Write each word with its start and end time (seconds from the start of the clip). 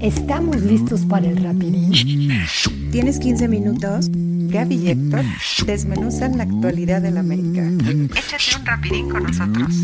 ¿Estamos 0.00 0.60
listos 0.60 1.06
para 1.06 1.26
el 1.26 1.42
rapidín? 1.42 1.90
¿Tienes 2.92 3.18
15 3.18 3.48
minutos? 3.48 4.08
Gaby 4.10 4.74
y 4.74 4.90
Héctor 4.90 5.22
desmenuzan 5.64 6.36
la 6.36 6.44
actualidad 6.44 7.00
del 7.00 7.16
América. 7.16 7.62
Échate 8.14 8.60
un 8.60 8.66
rapidín 8.66 9.08
con 9.08 9.22
nosotros. 9.22 9.74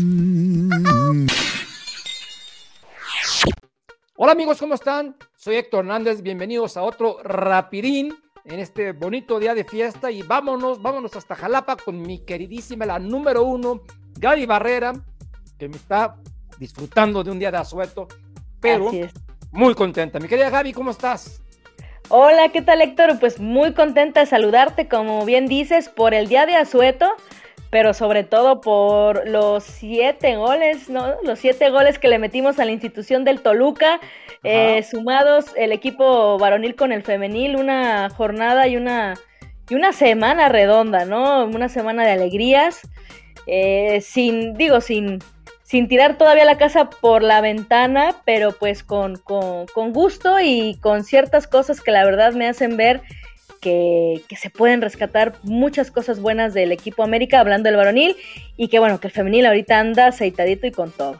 Hola 4.15 4.33
amigos, 4.33 4.59
¿cómo 4.59 4.75
están? 4.75 5.15
Soy 5.35 5.55
Héctor 5.55 5.85
Hernández, 5.85 6.21
bienvenidos 6.21 6.77
a 6.77 6.83
otro 6.83 7.17
rapidín 7.23 8.13
en 8.45 8.59
este 8.59 8.91
bonito 8.91 9.39
día 9.39 9.55
de 9.55 9.63
fiesta 9.63 10.11
y 10.11 10.21
vámonos, 10.21 10.79
vámonos 10.79 11.15
hasta 11.15 11.33
Jalapa 11.35 11.75
con 11.75 11.99
mi 11.99 12.19
queridísima, 12.19 12.85
la 12.85 12.99
número 12.99 13.43
uno, 13.45 13.81
Gaby 14.19 14.45
Barrera, 14.45 14.93
que 15.57 15.67
me 15.67 15.77
está 15.77 16.17
disfrutando 16.59 17.23
de 17.23 17.31
un 17.31 17.39
día 17.39 17.49
de 17.49 17.57
asueto, 17.57 18.07
pero 18.59 18.91
muy 19.53 19.75
contenta. 19.75 20.19
Mi 20.19 20.27
querida 20.27 20.49
Gaby, 20.49 20.73
¿cómo 20.73 20.91
estás? 20.91 21.39
Hola, 22.09 22.49
¿qué 22.49 22.61
tal 22.61 22.81
Héctor? 22.81 23.19
Pues 23.19 23.39
muy 23.39 23.73
contenta 23.73 24.19
de 24.19 24.25
saludarte, 24.25 24.87
como 24.87 25.23
bien 25.25 25.47
dices, 25.47 25.89
por 25.89 26.13
el 26.13 26.27
día 26.27 26.45
de 26.45 26.55
asueto, 26.55 27.09
pero 27.69 27.93
sobre 27.93 28.23
todo 28.23 28.61
por 28.61 29.27
los 29.27 29.63
siete 29.63 30.35
goles, 30.35 30.89
¿no? 30.89 31.15
Los 31.23 31.39
siete 31.39 31.69
goles 31.69 31.99
que 31.99 32.07
le 32.07 32.19
metimos 32.19 32.59
a 32.59 32.65
la 32.65 32.71
institución 32.71 33.23
del 33.23 33.41
Toluca, 33.41 34.01
eh, 34.43 34.83
sumados 34.83 35.45
el 35.55 35.71
equipo 35.71 36.37
varonil 36.37 36.75
con 36.75 36.91
el 36.91 37.03
femenil, 37.03 37.55
una 37.55 38.09
jornada 38.09 38.67
y 38.67 38.75
una, 38.75 39.13
y 39.69 39.75
una 39.75 39.93
semana 39.93 40.49
redonda, 40.49 41.05
¿no? 41.05 41.45
Una 41.45 41.69
semana 41.69 42.03
de 42.03 42.11
alegrías, 42.11 42.81
eh, 43.47 44.01
sin, 44.01 44.55
digo, 44.55 44.81
sin 44.81 45.19
sin 45.73 45.87
tirar 45.87 46.19
todavía 46.19 46.45
la 46.45 46.59
casa 46.59 46.91
por 46.91 47.23
la 47.23 47.41
ventana, 47.41 48.17
pero 48.25 48.51
pues 48.51 48.83
con, 48.83 49.17
con, 49.17 49.91
gusto 49.91 50.39
y 50.39 50.77
con 50.81 51.03
ciertas 51.03 51.47
cosas 51.47 51.81
que 51.81 51.89
la 51.89 52.05
verdad 52.05 52.33
me 52.33 52.47
hacen 52.47 52.77
ver 52.77 53.01
que, 53.59 54.21
se 54.39 54.51
pueden 54.51 54.83
rescatar 54.83 55.33
muchas 55.41 55.89
cosas 55.89 56.19
buenas 56.19 56.53
del 56.53 56.71
equipo 56.71 57.01
América, 57.01 57.39
hablando 57.39 57.69
del 57.69 57.77
varonil, 57.77 58.15
y 58.55 58.67
que 58.67 58.77
bueno, 58.77 58.99
que 58.99 59.07
el 59.07 59.13
femenil 59.13 59.47
ahorita 59.47 59.79
anda 59.79 60.05
aceitadito 60.05 60.67
y 60.67 60.71
con 60.71 60.91
todo. 60.91 61.19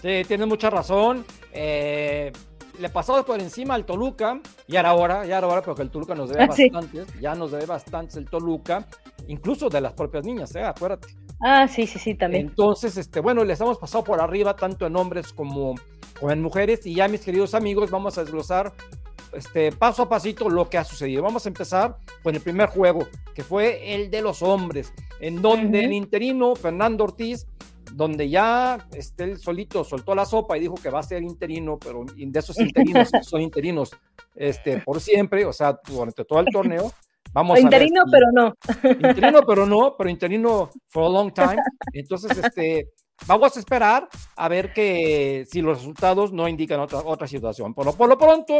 Sí, 0.00 0.22
tienes 0.26 0.46
mucha 0.46 0.70
razón. 0.70 1.26
Eh, 1.52 2.32
le 2.78 2.88
pasamos 2.88 3.26
por 3.26 3.40
encima 3.40 3.74
al 3.74 3.84
Toluca, 3.84 4.40
y 4.68 4.76
ahora 4.76 4.94
hora, 4.94 5.26
ya 5.26 5.36
era 5.36 5.46
hora, 5.46 5.60
porque 5.60 5.82
el 5.82 5.90
Toluca 5.90 6.14
nos 6.14 6.30
debe 6.30 6.44
ah, 6.44 6.46
bastante, 6.48 7.04
ya 7.20 7.34
nos 7.34 7.50
debe 7.50 7.66
bastante 7.66 8.18
el 8.18 8.24
Toluca, 8.24 8.86
incluso 9.26 9.68
de 9.68 9.82
las 9.82 9.92
propias 9.92 10.24
niñas, 10.24 10.54
¿eh? 10.56 10.62
acuérdate. 10.62 11.08
Ah, 11.42 11.66
sí, 11.66 11.88
sí, 11.88 11.98
sí, 11.98 12.14
también. 12.14 12.46
Entonces, 12.46 12.96
este, 12.96 13.18
bueno, 13.18 13.44
les 13.44 13.60
hemos 13.60 13.76
pasado 13.76 14.04
por 14.04 14.20
arriba 14.20 14.54
tanto 14.54 14.86
en 14.86 14.94
hombres 14.94 15.32
como, 15.32 15.74
en 16.22 16.40
mujeres 16.40 16.86
y 16.86 16.94
ya 16.94 17.08
mis 17.08 17.22
queridos 17.22 17.54
amigos 17.54 17.90
vamos 17.90 18.16
a 18.16 18.22
desglosar 18.22 18.72
este, 19.32 19.72
paso 19.72 20.04
a 20.04 20.08
pasito 20.08 20.48
lo 20.48 20.70
que 20.70 20.78
ha 20.78 20.84
sucedido. 20.84 21.22
Vamos 21.22 21.44
a 21.44 21.48
empezar 21.48 21.96
con 22.22 22.36
el 22.36 22.40
primer 22.40 22.68
juego, 22.68 23.08
que 23.34 23.42
fue 23.42 23.92
el 23.92 24.08
de 24.08 24.22
los 24.22 24.40
hombres, 24.40 24.92
en 25.20 25.42
donde 25.42 25.84
el 25.84 25.92
interino 25.92 26.54
Fernando 26.54 27.04
Ortiz, 27.04 27.46
donde 27.92 28.28
ya 28.28 28.86
este, 28.92 29.24
él 29.24 29.38
solito 29.38 29.82
soltó 29.82 30.14
la 30.14 30.24
sopa 30.24 30.56
y 30.56 30.60
dijo 30.60 30.74
que 30.74 30.90
va 30.90 31.00
a 31.00 31.02
ser 31.02 31.24
interino, 31.24 31.76
pero 31.76 32.04
de 32.04 32.38
esos 32.38 32.56
interinos 32.60 33.10
son 33.22 33.40
interinos 33.40 33.90
este, 34.36 34.78
por 34.78 35.00
siempre, 35.00 35.44
o 35.44 35.52
sea, 35.52 35.76
durante 35.88 36.24
todo 36.24 36.38
el 36.38 36.46
torneo. 36.52 36.92
Vamos 37.32 37.58
interino, 37.58 38.02
pero 38.10 38.26
no. 38.32 38.54
Interino, 39.08 39.40
pero 39.46 39.66
no, 39.66 39.94
pero 39.96 40.10
interino 40.10 40.70
for 40.88 41.04
a 41.04 41.08
long 41.08 41.32
time. 41.32 41.56
Entonces, 41.92 42.36
este, 42.36 42.90
vamos 43.26 43.56
a 43.56 43.58
esperar 43.58 44.08
a 44.36 44.48
ver 44.48 44.72
que 44.72 45.46
si 45.50 45.62
los 45.62 45.78
resultados 45.78 46.32
no 46.32 46.46
indican 46.48 46.80
otra, 46.80 46.98
otra 46.98 47.26
situación. 47.26 47.74
Por 47.74 47.86
lo, 47.86 47.94
por 47.94 48.08
lo 48.08 48.18
pronto, 48.18 48.58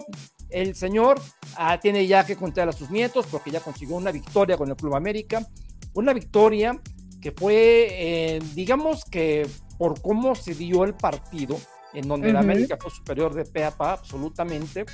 el 0.48 0.74
señor 0.74 1.20
ah, 1.56 1.78
tiene 1.80 2.06
ya 2.06 2.24
que 2.24 2.36
contar 2.36 2.68
a 2.68 2.72
sus 2.72 2.90
nietos 2.90 3.26
porque 3.30 3.50
ya 3.50 3.60
consiguió 3.60 3.96
una 3.96 4.12
victoria 4.12 4.56
con 4.56 4.68
el 4.68 4.76
Club 4.76 4.94
América. 4.94 5.46
Una 5.94 6.14
victoria 6.14 6.80
que 7.20 7.32
fue, 7.32 7.88
eh, 7.90 8.42
digamos 8.54 9.04
que 9.04 9.46
por 9.78 10.00
cómo 10.00 10.34
se 10.34 10.54
dio 10.54 10.84
el 10.84 10.94
partido, 10.94 11.56
en 11.92 12.08
donde 12.08 12.30
el 12.30 12.36
América 12.36 12.78
fue 12.80 12.90
superior 12.90 13.34
de 13.34 13.44
pe 13.44 13.64
a 13.64 13.70
pa, 13.70 13.92
absolutamente, 13.92 14.86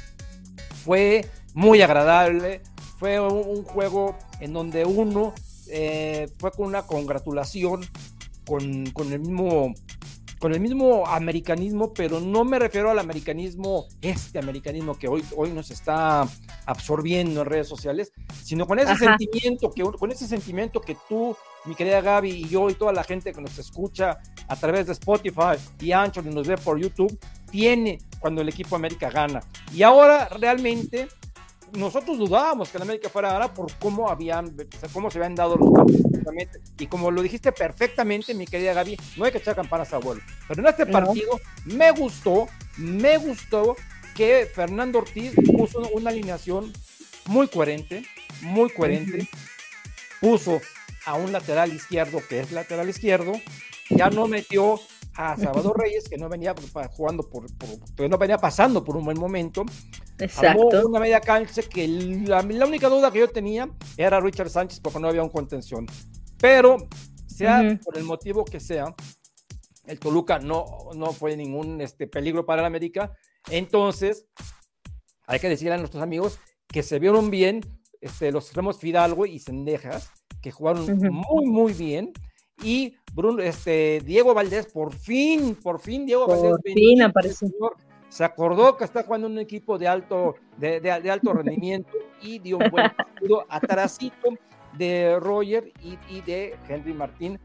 fue 0.84 1.24
muy 1.54 1.82
agradable, 1.82 2.62
fue 2.98 3.20
un, 3.20 3.64
juego 3.64 4.16
en 4.40 4.52
donde 4.52 4.84
uno 4.84 5.32
eh, 5.70 6.28
fue 6.38 6.50
con 6.50 6.66
una 6.66 6.82
congratulación 6.82 7.86
con, 8.46 8.86
con, 8.90 9.12
el 9.12 9.20
mismo 9.20 9.74
con 10.38 10.54
el 10.54 10.60
mismo 10.60 11.06
americanismo, 11.06 11.92
pero 11.92 12.20
no 12.20 12.44
me 12.44 12.58
refiero 12.58 12.90
al 12.90 12.98
americanismo, 12.98 13.86
este 14.00 14.38
americanismo 14.38 14.96
que 14.96 15.08
hoy, 15.08 15.24
hoy 15.36 15.50
nos 15.50 15.70
está 15.70 16.28
absorbiendo 16.64 17.42
en 17.42 17.46
redes 17.46 17.68
sociales, 17.68 18.12
sino 18.42 18.66
con 18.66 18.78
ese 18.78 18.94
sentimiento 18.96 19.70
que 19.72 19.82
con 19.82 20.12
ese 20.12 20.28
sentimiento 20.28 20.80
que 20.80 20.96
tú, 21.08 21.36
mi 21.64 21.74
querida 21.74 22.00
Gaby 22.00 22.30
y 22.30 22.48
yo 22.48 22.70
y 22.70 22.74
toda 22.74 22.92
la 22.92 23.02
gente 23.02 23.32
que 23.32 23.40
nos 23.40 23.58
escucha 23.58 24.18
a 24.46 24.56
través 24.56 24.86
de 24.86 24.92
Spotify 24.92 25.56
y 25.80 25.92
Ancho 25.92 26.22
y 26.24 26.32
nos 26.32 26.46
ve 26.46 26.56
por 26.56 26.78
YouTube 26.78 27.18
tiene 27.50 27.98
cuando 28.20 28.42
el 28.42 28.48
equipo 28.48 28.76
América 28.76 29.10
gana. 29.10 29.42
Y 29.74 29.82
ahora 29.82 30.28
realmente 30.28 31.08
nosotros 31.72 32.18
dudábamos 32.18 32.70
que 32.70 32.78
la 32.78 32.84
América 32.84 33.08
fuera 33.08 33.30
a 33.30 33.32
ganar 33.34 33.54
por 33.54 33.72
cómo 33.78 34.08
habían, 34.08 34.54
cómo 34.92 35.10
se 35.10 35.18
habían 35.18 35.34
dado 35.34 35.56
los 35.56 35.70
partidos. 35.70 36.02
Y 36.78 36.86
como 36.86 37.10
lo 37.10 37.22
dijiste 37.22 37.52
perfectamente, 37.52 38.34
mi 38.34 38.46
querida 38.46 38.74
Gaby, 38.74 38.98
no 39.16 39.24
hay 39.24 39.32
que 39.32 39.38
echar 39.38 39.56
campanas 39.56 39.92
a 39.92 39.98
vuelo. 39.98 40.20
Pero 40.46 40.60
en 40.60 40.68
este 40.68 40.86
partido 40.86 41.40
me 41.64 41.90
gustó, 41.90 42.48
me 42.76 43.16
gustó 43.16 43.76
que 44.14 44.48
Fernando 44.52 44.98
Ortiz 44.98 45.32
puso 45.56 45.80
una 45.92 46.10
alineación 46.10 46.72
muy 47.26 47.48
coherente, 47.48 48.04
muy 48.42 48.70
coherente. 48.70 49.28
Puso 50.20 50.60
a 51.06 51.14
un 51.14 51.32
lateral 51.32 51.72
izquierdo 51.72 52.20
que 52.28 52.40
es 52.40 52.52
lateral 52.52 52.88
izquierdo, 52.88 53.32
ya 53.88 54.10
no 54.10 54.26
metió 54.26 54.80
a 55.18 55.36
Salvador 55.36 55.76
Reyes, 55.76 56.08
que 56.08 56.16
no 56.16 56.28
venía 56.28 56.54
jugando 56.92 57.28
por, 57.28 57.44
no 58.08 58.18
venía 58.18 58.38
pasando 58.38 58.84
por 58.84 58.96
un 58.96 59.04
buen 59.04 59.18
momento. 59.18 59.64
Exacto. 60.16 60.86
una 60.86 61.00
media 61.00 61.20
cancha 61.20 61.60
que 61.62 61.88
la, 61.88 62.40
única 62.40 62.88
duda 62.88 63.10
que 63.10 63.18
yo 63.18 63.28
tenía 63.28 63.68
era 63.96 64.20
Richard 64.20 64.48
Sánchez 64.48 64.78
porque 64.78 65.00
no 65.00 65.08
había 65.08 65.24
un 65.24 65.28
contención. 65.28 65.86
Pero, 66.40 66.76
sea 67.26 67.78
por 67.84 67.98
el 67.98 68.04
motivo 68.04 68.44
que 68.44 68.60
sea, 68.60 68.94
el 69.86 69.98
Toluca 69.98 70.38
no, 70.38 70.64
no 70.94 71.12
fue 71.12 71.36
ningún 71.36 71.80
este, 71.80 72.06
peligro 72.06 72.46
para 72.46 72.62
el 72.62 72.66
América. 72.66 73.12
Entonces, 73.50 74.24
hay 75.26 75.40
que 75.40 75.48
decirle 75.48 75.74
a 75.74 75.78
nuestros 75.78 76.02
amigos 76.02 76.38
que 76.68 76.84
se 76.84 77.00
vieron 77.00 77.28
bien 77.28 77.60
este, 78.00 78.30
los 78.30 78.44
extremos 78.44 78.78
Fidalgo 78.78 79.26
y 79.26 79.40
Sendejas, 79.40 80.12
que 80.40 80.52
jugaron 80.52 80.86
muy, 81.10 81.46
muy 81.46 81.72
bien. 81.72 82.12
Y 82.62 82.96
Bruno, 83.14 83.42
este, 83.42 84.00
Diego 84.04 84.34
Valdés, 84.34 84.66
por 84.66 84.92
fin, 84.92 85.56
por 85.56 85.78
fin 85.80 86.06
Diego 86.06 86.26
Valdés. 86.26 86.56
Fin 86.64 87.02
apareció. 87.02 87.48
Se 88.08 88.24
acordó 88.24 88.76
que 88.76 88.84
está 88.84 89.02
jugando 89.02 89.26
un 89.26 89.38
equipo 89.38 89.76
de 89.78 89.86
alto, 89.86 90.36
de, 90.56 90.80
de, 90.80 91.10
alto 91.10 91.32
rendimiento 91.34 91.90
y 92.22 92.38
dio 92.38 92.56
un 92.56 92.70
buen 92.70 92.90
partido 92.96 93.44
atrasito 93.48 94.30
de 94.76 95.18
Roger 95.20 95.72
y, 95.82 95.98
y, 96.08 96.20
de 96.22 96.56
Henry 96.68 96.94
Martín, 96.94 97.38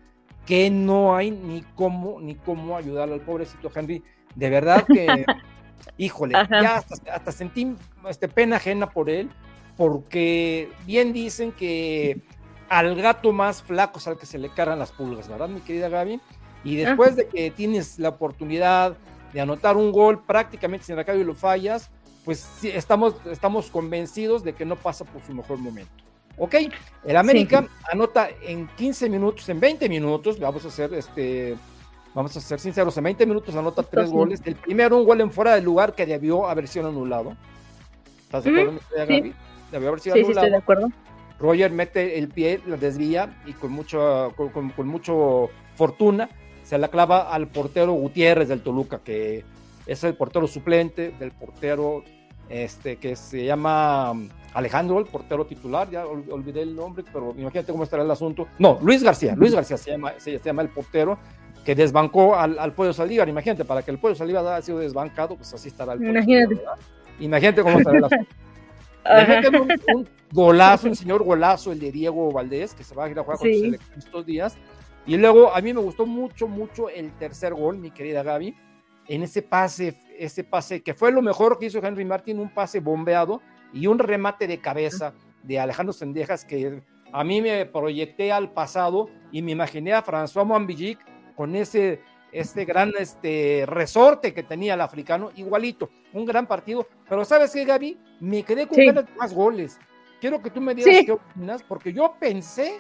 que 0.46 0.70
no 0.70 1.16
hay 1.16 1.32
ni 1.32 1.64
cómo, 1.76 2.20
ni 2.22 2.36
cómo 2.36 2.78
ayudar 2.78 3.12
al 3.12 3.22
pobrecito 3.22 3.70
Henry. 3.74 4.04
De 4.36 4.50
verdad 4.50 4.86
que, 4.86 5.26
híjole, 5.98 6.34
ya 6.34 6.78
hasta, 6.78 7.14
hasta, 7.14 7.32
sentí 7.32 7.76
este, 8.08 8.28
pena 8.30 8.56
ajena 8.56 8.90
por 8.90 9.10
él, 9.10 9.30
porque 9.76 10.70
bien 10.86 11.12
dicen 11.12 11.52
que 11.52 12.22
al 12.74 12.96
gato 12.96 13.32
más 13.32 13.62
flaco 13.62 14.00
es 14.00 14.08
al 14.08 14.18
que 14.18 14.26
se 14.26 14.40
le 14.40 14.50
cargan 14.50 14.80
las 14.80 14.92
pulgas, 14.92 15.28
¿verdad, 15.28 15.48
mi 15.48 15.62
querida 15.62 15.90
Gaby? 15.90 16.20
Y 16.64 16.76
después 16.76 17.16
de 17.16 17.28
que 17.28 17.52
tienes 17.52 18.00
la 18.00 18.10
oportunidad 18.10 18.98
de 19.32 19.42
anotar 19.42 19.78
un 19.78 19.92
gol 19.92 20.24
prácticamente 20.24 20.86
sin 20.86 20.98
acabo 20.98 21.20
y 21.20 21.24
lo 21.24 21.36
fallas, 21.36 21.92
pues 22.26 22.40
sí, 22.40 22.70
estamos, 22.70 23.14
estamos 23.30 23.70
convencidos 23.70 24.44
de 24.44 24.54
que 24.54 24.66
no 24.66 24.76
pasa 24.76 25.06
por 25.06 25.22
su 25.22 25.36
mejor 25.36 25.60
momento. 25.60 25.92
¿Ok? 26.40 26.56
El 27.04 27.16
América 27.16 27.68
anota 27.92 28.30
en 28.42 28.68
15 28.70 29.08
minutos, 29.08 29.48
en 29.50 29.60
20 29.60 29.88
minutos, 29.88 30.40
vamos 30.40 30.66
a 30.66 30.70
hacer 30.70 30.96
este, 30.96 31.56
vamos 32.16 32.36
a 32.36 32.42
ser 32.42 32.60
sinceros, 32.60 32.98
en 32.98 33.04
20 33.04 33.26
minutos 33.28 33.56
anota 33.56 33.84
tres 33.84 34.10
goles. 34.10 34.42
El 34.46 34.56
primero, 34.56 34.98
un 34.98 35.06
gol 35.06 35.22
en 35.22 35.32
fuera 35.32 35.54
de 35.54 35.62
lugar 35.62 35.94
que 35.94 36.08
debió 36.08 36.48
haber 36.48 36.68
sido 36.68 36.88
anulado. 36.88 37.38
¿Estás 38.24 38.46
de 38.46 38.50
acuerdo, 38.50 38.80
Gaby? 38.98 39.34
Debió 39.72 39.90
haber 39.90 40.00
sido 40.00 40.16
anulado. 40.16 40.34
Sí, 40.34 40.40
estoy 40.40 40.50
de 40.50 40.58
acuerdo. 40.58 40.88
Roger 41.44 41.72
mete 41.72 42.18
el 42.18 42.30
pie, 42.30 42.62
lo 42.66 42.78
desvía 42.78 43.36
y 43.46 43.52
con 43.52 43.74
mucho, 43.74 44.34
con, 44.38 44.88
mucho 44.88 45.50
fortuna 45.76 46.30
se 46.64 46.78
la 46.78 46.88
clava 46.88 47.34
al 47.34 47.50
portero 47.50 47.92
Gutiérrez 47.92 48.48
del 48.48 48.62
Toluca, 48.62 49.02
que 49.04 49.44
es 49.86 50.04
el 50.06 50.16
portero 50.16 50.48
suplente 50.48 51.14
del 51.20 51.32
portero 51.32 52.06
este, 52.48 52.96
que 52.96 53.18
se 53.18 53.44
llama 53.44 54.12
um, 54.12 54.30
Alejandro, 54.54 55.00
el 55.00 55.06
portero 55.06 55.46
titular, 55.46 55.90
ya 55.90 56.06
olvidé 56.06 56.62
el 56.62 56.74
nombre, 56.78 57.04
pero 57.12 57.34
imagínate 57.38 57.74
cómo 57.74 57.84
estará 57.84 58.04
el 58.04 58.12
asunto. 58.12 58.48
No, 58.58 58.80
Luis 58.82 59.04
García, 59.04 59.36
Luis 59.36 59.54
García 59.54 59.76
se 59.76 59.92
llama, 59.92 60.14
se, 60.20 60.40
llama 60.40 60.62
el 60.62 60.70
portero 60.70 61.20
que 61.66 61.76
desbancó 61.76 62.38
al, 62.38 62.58
al 62.58 62.72
Pollo 62.72 62.94
Saldívar. 62.94 63.28
Imagínate, 63.28 63.66
para 63.66 63.82
que 63.82 63.92
el 63.92 63.98
Pollo 63.98 64.16
Saldívar 64.16 64.46
haya 64.48 64.62
sido 64.62 64.80
desbancado, 64.80 65.36
pues 65.36 65.54
así 65.54 65.68
estará 65.68 65.92
el 65.94 66.04
Imagínate. 66.04 66.62
imagínate 67.20 67.62
cómo 67.62 67.80
estará 67.80 68.00
la 68.00 68.10
Le 69.18 69.28
meten 69.28 69.56
un, 69.58 70.08
golazo, 70.34 70.88
un 70.88 70.96
señor 70.96 71.24
golazo, 71.24 71.72
el 71.72 71.80
de 71.80 71.92
Diego 71.92 72.32
Valdés, 72.32 72.74
que 72.74 72.84
se 72.84 72.96
va 72.96 73.06
a 73.06 73.10
ir 73.10 73.20
a 73.20 73.24
jugar 73.24 73.38
con 73.40 73.48
estos 73.98 74.26
días. 74.26 74.58
Y 75.06 75.18
luego 75.18 75.54
a 75.54 75.62
mí 75.62 75.74
me 75.74 75.82
gustó 75.82 76.06
mucho, 76.06 76.48
mucho 76.48 76.90
el 76.90 77.12
tercer 77.18 77.54
gol, 77.54 77.78
mi 77.78 77.92
querida 77.92 78.24
Gaby, 78.24 78.56
en 79.08 79.24
ese 79.24 79.42
pase, 79.42 79.96
ese 80.18 80.44
pase 80.44 80.82
que 80.82 80.94
fue 80.94 81.12
lo 81.12 81.22
mejor 81.22 81.60
que 81.60 81.68
hizo 81.68 81.86
Henry 81.86 82.06
Martin, 82.06 82.40
un 82.40 82.54
pase 82.54 82.80
bombeado 82.80 83.42
y 83.74 83.88
un 83.88 84.00
remate 84.00 84.48
de 84.48 84.60
cabeza 84.60 85.14
de 85.44 85.60
Alejandro 85.60 85.94
Sendejas 85.94 86.46
que 86.46 86.82
a 87.12 87.24
mí 87.24 87.42
me 87.42 87.66
proyecté 87.66 88.32
al 88.32 88.52
pasado 88.52 89.10
y 89.32 89.42
me 89.42 89.52
imaginé 89.52 89.94
a 89.94 90.04
François 90.04 90.46
Moambillic 90.46 91.00
con 91.36 91.56
ese 91.56 92.02
este 92.32 92.66
gran 92.66 92.92
este, 92.98 93.64
resorte 93.68 94.34
que 94.34 94.42
tenía 94.42 94.74
el 94.74 94.82
africano, 94.82 95.32
igualito, 95.36 95.90
un 96.14 96.26
gran 96.26 96.48
partido. 96.48 96.88
Pero 97.08 97.24
¿sabes 97.26 97.52
qué, 97.52 97.64
Gaby? 97.64 97.98
Me 98.20 98.42
quedé 98.42 98.68
con 98.68 98.84
ganas 98.84 99.06
de 99.06 99.14
más 99.16 99.34
goles. 99.34 99.80
Quiero 100.24 100.42
que 100.42 100.50
tú 100.50 100.62
me 100.62 100.74
digas 100.74 101.04
qué 101.06 101.12
opinas, 101.12 101.64
porque 101.64 101.92
yo 101.92 102.16
pensé 102.18 102.80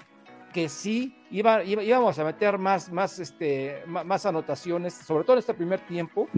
que 0.54 0.70
sí 0.70 1.22
iba, 1.30 1.62
íbamos 1.62 2.18
a 2.18 2.24
meter 2.24 2.58
más, 2.58 2.90
más, 2.90 3.20
este, 3.20 3.84
más, 3.86 4.26
anotaciones, 4.26 4.94
sobre 4.94 5.26
todo 5.26 5.34
en 5.34 5.40
este 5.40 5.54
primer 5.54 5.82
tiempo, 5.82 6.30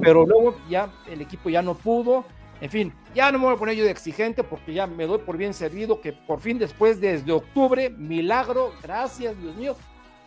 pero 0.00 0.24
luego 0.24 0.60
ya 0.70 0.92
el 1.10 1.22
equipo 1.22 1.50
ya 1.50 1.60
no 1.60 1.74
pudo. 1.74 2.24
En 2.60 2.70
fin, 2.70 2.92
ya 3.12 3.32
no 3.32 3.40
me 3.40 3.46
voy 3.46 3.54
a 3.56 3.58
poner 3.58 3.74
yo 3.74 3.82
de 3.82 3.90
exigente 3.90 4.44
porque 4.44 4.72
ya 4.72 4.86
me 4.86 5.08
doy 5.08 5.18
por 5.18 5.36
bien 5.36 5.54
servido 5.54 6.00
que 6.00 6.12
por 6.12 6.38
fin 6.38 6.56
después 6.56 7.00
desde 7.00 7.32
octubre, 7.32 7.90
milagro, 7.90 8.74
gracias 8.80 9.36
Dios 9.40 9.56
mío, 9.56 9.74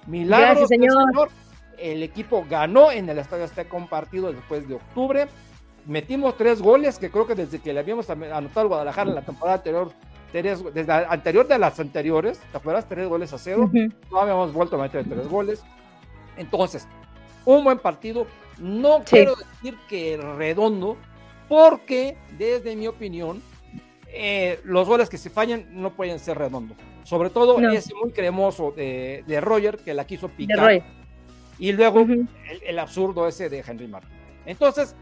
milagro, 0.08 0.68
señor. 0.68 1.30
El 1.78 2.04
equipo 2.04 2.46
ganó 2.50 2.92
en 2.92 3.08
el 3.08 3.18
estadio 3.18 3.46
está 3.46 3.64
compartido 3.64 4.34
después 4.34 4.68
de 4.68 4.74
octubre. 4.74 5.28
Metimos 5.86 6.36
tres 6.38 6.62
goles 6.62 6.98
que 6.98 7.12
creo 7.12 7.28
que 7.28 7.36
desde 7.36 7.60
que 7.60 7.74
le 7.74 7.80
habíamos 7.80 8.10
anotado 8.10 8.62
al 8.62 8.68
Guadalajara 8.68 9.10
en 9.10 9.16
la 9.16 9.22
temporada 9.22 9.58
anterior 9.58 9.92
desde 10.42 10.92
anterior 10.92 11.48
de 11.48 11.58
las 11.58 11.80
anteriores, 11.80 12.40
¿te 12.52 12.58
acuerdas? 12.58 12.88
Tres 12.90 13.08
goles 13.08 13.32
a 13.32 13.38
cero. 13.38 13.72
No 14.12 14.20
habíamos 14.20 14.52
vuelto 14.52 14.76
a 14.76 14.82
meter 14.82 15.06
tres 15.08 15.28
goles. 15.28 15.64
Entonces, 16.38 16.88
un 17.46 17.64
buen 17.64 17.80
partido. 17.80 18.28
No 18.60 19.04
quiero 19.04 19.36
decir 19.36 19.78
que 19.88 20.18
redondo, 20.18 20.98
porque 21.48 22.18
desde 22.38 22.76
mi 22.76 22.88
opinión, 22.88 23.42
eh, 24.08 24.60
los 24.64 24.88
goles 24.88 25.10
que 25.10 25.18
se 25.18 25.30
fallan 25.30 25.66
no 25.72 25.94
pueden 25.94 26.20
ser 26.20 26.38
redondos. 26.38 26.78
Sobre 27.04 27.30
todo 27.30 27.60
ese 27.70 27.94
muy 27.94 28.12
cremoso 28.12 28.74
de, 28.76 29.24
de, 29.28 29.42
Roger 29.42 29.78
que 29.78 29.94
la 29.94 30.06
quiso 30.06 30.30
picar. 30.30 30.84
Y 31.60 31.72
luego 31.72 32.02
el, 32.02 32.28
el, 32.66 32.80
absurdo 32.80 33.28
ese 33.28 33.50
de 33.50 33.64
Henry 33.66 33.88
Martin. 33.88 34.10
Entonces, 34.46 34.96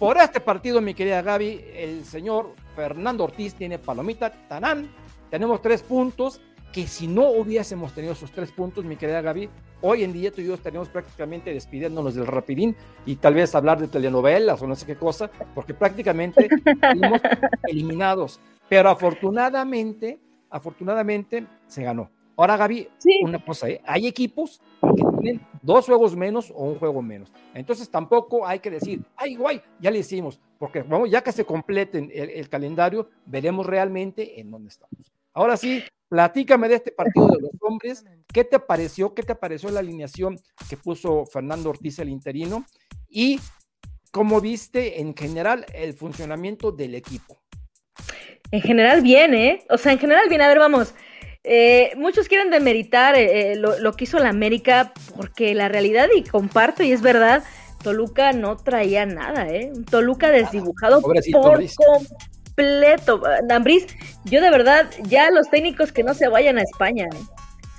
por 0.00 0.16
este 0.16 0.40
partido, 0.40 0.80
mi 0.80 0.94
querida 0.94 1.20
Gaby, 1.20 1.62
el 1.74 2.06
señor 2.06 2.54
Fernando 2.74 3.24
Ortiz 3.24 3.54
tiene 3.54 3.78
palomita, 3.78 4.32
tanán. 4.48 4.90
Tenemos 5.28 5.60
tres 5.60 5.82
puntos 5.82 6.40
que 6.72 6.86
si 6.86 7.06
no 7.06 7.28
hubiésemos 7.28 7.92
tenido 7.92 8.14
esos 8.14 8.32
tres 8.32 8.50
puntos, 8.50 8.82
mi 8.82 8.96
querida 8.96 9.20
Gaby, 9.20 9.50
hoy 9.82 10.02
en 10.02 10.14
día 10.14 10.32
tú 10.32 10.40
y 10.40 10.46
yo 10.46 10.54
estaríamos 10.54 10.88
prácticamente 10.88 11.52
despidiéndonos 11.52 12.14
del 12.14 12.26
rapidín 12.26 12.74
y 13.04 13.16
tal 13.16 13.34
vez 13.34 13.54
hablar 13.54 13.78
de 13.78 13.88
telenovelas 13.88 14.62
o 14.62 14.66
no 14.66 14.74
sé 14.74 14.86
qué 14.86 14.96
cosa, 14.96 15.30
porque 15.54 15.74
prácticamente 15.74 16.48
fuimos 16.92 17.20
eliminados. 17.64 18.40
Pero 18.70 18.88
afortunadamente, 18.88 20.18
afortunadamente 20.48 21.46
se 21.66 21.82
ganó. 21.82 22.10
Ahora, 22.40 22.56
Gaby, 22.56 22.88
una 23.22 23.38
cosa, 23.44 23.68
¿eh? 23.68 23.82
hay 23.84 24.06
equipos 24.06 24.62
que 24.80 25.02
tienen 25.20 25.46
dos 25.60 25.84
juegos 25.84 26.16
menos 26.16 26.50
o 26.50 26.64
un 26.64 26.78
juego 26.78 27.02
menos. 27.02 27.30
Entonces 27.52 27.90
tampoco 27.90 28.46
hay 28.46 28.60
que 28.60 28.70
decir, 28.70 29.02
ay, 29.14 29.34
guay, 29.34 29.60
ya 29.78 29.90
le 29.90 29.98
hicimos, 29.98 30.40
porque 30.58 30.80
vamos, 30.80 31.10
ya 31.10 31.20
que 31.20 31.32
se 31.32 31.44
completen 31.44 32.10
el, 32.10 32.48
calendario, 32.48 33.10
veremos 33.26 33.66
realmente 33.66 34.40
en 34.40 34.50
dónde 34.50 34.70
estamos. 34.70 35.12
Ahora 35.34 35.58
sí, 35.58 35.84
platícame 36.08 36.70
de 36.70 36.76
este 36.76 36.92
partido 36.92 37.28
de 37.28 37.42
los 37.42 37.50
hombres. 37.60 38.06
¿Qué 38.32 38.44
te 38.44 38.58
pareció? 38.58 39.12
¿Qué 39.12 39.22
te 39.22 39.34
pareció 39.34 39.68
la 39.68 39.80
alineación 39.80 40.40
que 40.70 40.78
puso 40.78 41.26
Fernando 41.26 41.68
Ortiz, 41.68 41.98
el 41.98 42.08
interino? 42.08 42.64
Y 43.10 43.38
cómo 44.12 44.40
viste 44.40 45.02
en 45.02 45.14
general 45.14 45.66
el 45.74 45.92
funcionamiento 45.92 46.72
del 46.72 46.94
equipo. 46.94 47.36
En 48.50 48.62
general 48.62 49.02
bien, 49.02 49.34
¿eh? 49.34 49.62
O 49.68 49.76
sea, 49.76 49.92
en 49.92 49.98
general 49.98 50.26
bien. 50.30 50.40
A 50.40 50.48
ver, 50.48 50.58
vamos. 50.58 50.94
Eh, 51.42 51.92
muchos 51.96 52.28
quieren 52.28 52.50
demeritar 52.50 53.14
eh, 53.16 53.52
eh, 53.52 53.56
lo, 53.56 53.92
que 53.94 54.04
hizo 54.04 54.18
la 54.18 54.28
América 54.28 54.92
porque 55.16 55.54
la 55.54 55.68
realidad, 55.68 56.08
y 56.14 56.22
comparto, 56.22 56.82
y 56.82 56.92
es 56.92 57.00
verdad, 57.00 57.42
Toluca 57.82 58.32
no 58.32 58.58
traía 58.58 59.06
nada, 59.06 59.48
¿eh? 59.48 59.72
Toluca 59.90 60.28
desdibujado 60.30 61.00
por 61.00 61.16
completo. 62.54 63.22
Dambriz, 63.48 63.86
yo 64.24 64.42
de 64.42 64.50
verdad, 64.50 64.90
ya 65.04 65.30
los 65.30 65.48
técnicos 65.48 65.92
que 65.92 66.02
no 66.02 66.12
se 66.12 66.28
vayan 66.28 66.58
a 66.58 66.62
España, 66.62 67.06
¿eh? 67.06 67.18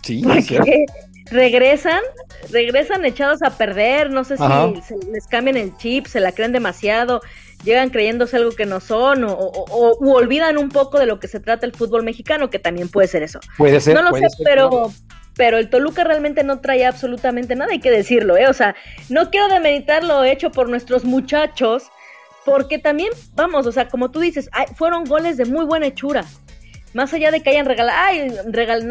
Sí, 0.01 0.23
porque 0.23 0.85
regresan, 1.29 2.01
regresan 2.49 3.05
echados 3.05 3.43
a 3.43 3.51
perder, 3.51 4.09
no 4.09 4.23
sé 4.23 4.37
si 4.37 4.43
les 5.11 5.27
cambian 5.27 5.57
el 5.57 5.77
chip, 5.77 6.07
se 6.07 6.19
la 6.19 6.31
creen 6.31 6.51
demasiado 6.51 7.21
llegan 7.63 7.89
creyéndose 7.89 8.37
algo 8.37 8.51
que 8.51 8.65
no 8.65 8.79
son 8.79 9.23
o, 9.23 9.35
olvidan 10.01 10.57
un 10.57 10.69
poco 10.69 10.99
de 10.99 11.05
lo 11.05 11.19
que 11.19 11.27
se 11.27 11.39
trata 11.39 11.65
el 11.65 11.73
fútbol 11.73 12.03
mexicano, 12.03 12.49
que 12.49 12.59
también 12.59 12.89
puede 12.89 13.07
ser 13.07 13.23
eso. 13.23 13.39
Puede 13.57 13.79
ser. 13.79 13.95
No 13.95 14.01
lo 14.01 14.15
sé, 14.15 14.27
pero, 14.43 14.91
pero 15.35 15.57
el 15.57 15.69
Toluca 15.69 16.03
realmente 16.03 16.43
no 16.43 16.59
trae 16.59 16.85
absolutamente 16.85 17.55
nada, 17.55 17.71
hay 17.71 17.79
que 17.79 17.91
decirlo, 17.91 18.37
¿eh? 18.37 18.47
O 18.47 18.53
sea, 18.53 18.75
no 19.09 19.29
quiero 19.29 19.47
demeritar 19.47 20.03
lo 20.03 20.23
hecho 20.23 20.51
por 20.51 20.69
nuestros 20.69 21.03
muchachos, 21.03 21.83
porque 22.45 22.79
también, 22.79 23.11
vamos, 23.35 23.67
o 23.67 23.71
sea, 23.71 23.87
como 23.87 24.11
tú 24.11 24.19
dices, 24.19 24.49
fueron 24.75 25.05
goles 25.05 25.37
de 25.37 25.45
muy 25.45 25.65
buena 25.65 25.87
hechura. 25.87 26.25
Más 26.93 27.13
allá 27.13 27.31
de 27.31 27.41
que 27.41 27.51
hayan 27.51 27.65
regalado, 27.65 27.97
ay, 28.01 28.33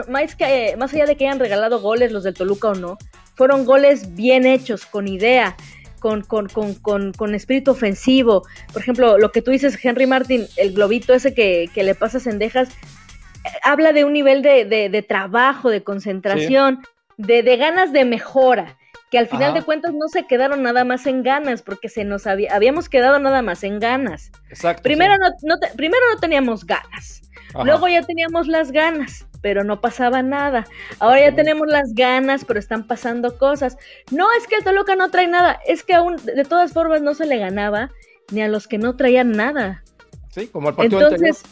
más, 0.09 0.35
que, 0.35 0.75
más 0.79 0.95
allá 0.95 1.05
de 1.05 1.17
que 1.17 1.27
hayan 1.27 1.39
regalado 1.39 1.81
goles 1.81 2.13
los 2.13 2.25
del 2.25 2.33
Toluca 2.33 2.69
o 2.69 2.75
no, 2.75 2.97
fueron 3.35 3.67
goles 3.67 4.15
bien 4.15 4.47
hechos, 4.47 4.87
con 4.87 5.07
idea, 5.07 5.57
con, 6.01 6.23
con, 6.23 6.49
con, 6.49 7.13
con, 7.13 7.35
espíritu 7.35 7.71
ofensivo. 7.71 8.43
Por 8.73 8.83
ejemplo, 8.83 9.19
lo 9.19 9.31
que 9.31 9.43
tú 9.43 9.51
dices, 9.51 9.79
Henry 9.83 10.07
Martin, 10.07 10.47
el 10.57 10.73
globito 10.73 11.15
ese 11.15 11.35
que, 11.35 11.71
le 11.75 11.95
pasa 11.95 12.19
a 12.19 12.21
Cendejas, 12.21 12.71
eh, 12.71 13.49
habla 13.63 13.93
de 13.93 14.05
un 14.05 14.13
nivel 14.13 14.43
de, 14.43 14.65
de, 14.65 15.03
trabajo, 15.03 15.71
de 15.71 15.83
concentración, 15.83 16.83
de, 17.17 17.43
de, 17.43 17.57
ganas 17.57 17.93
de 17.93 18.05
mejora, 18.05 18.77
que 19.11 19.19
al 19.19 19.29
final 19.29 19.55
de 19.55 19.63
cuentas 19.63 19.93
no 19.93 20.09
se 20.09 20.27
quedaron 20.27 20.63
nada 20.63 20.85
más 20.85 21.07
en 21.07 21.23
ganas, 21.23 21.63
porque 21.63 21.89
se 21.89 22.05
nos 22.05 22.27
habíamos 22.27 22.89
quedado 22.89 23.19
nada 23.19 23.43
más 23.43 23.63
en 23.63 23.79
ganas. 23.79 24.33
Exacto. 24.49 24.83
Primero, 24.83 25.15
no, 25.43 25.57
primero 25.77 26.03
no 26.13 26.21
teníamos 26.21 26.65
ganas, 26.65 27.23
luego 27.65 27.87
ya 27.89 28.03
teníamos 28.03 28.49
las 28.49 28.73
ganas 28.73 29.27
pero 29.41 29.65
no 29.65 29.81
pasaba 29.81 30.23
nada. 30.23 30.67
Ahora 30.99 31.21
ya 31.21 31.35
tenemos 31.35 31.67
las 31.69 31.95
ganas, 31.95 32.45
pero 32.45 32.59
están 32.59 32.87
pasando 32.87 33.39
cosas. 33.39 33.77
No 34.11 34.27
es 34.39 34.47
que 34.47 34.57
el 34.57 34.65
Toluca 34.65 34.97
no 34.97 35.11
trae 35.11 35.29
nada, 35.29 35.61
es 35.67 35.83
que 35.83 35.95
aún 35.95 36.17
de 36.17 36.45
todas 36.45 36.73
formas 36.73 37.03
no 37.03 37.15
se 37.15 37.27
le 37.27 37.39
ganaba 37.39 37.91
ni 38.31 38.43
a 38.43 38.49
los 38.49 38.69
que 38.69 38.79
no 38.79 38.97
traían 38.97 39.33
nada. 39.33 39.83
Sí, 40.31 40.47
como 40.49 40.69
el 40.69 40.75
partido 40.77 41.01
Entonces, 41.01 41.43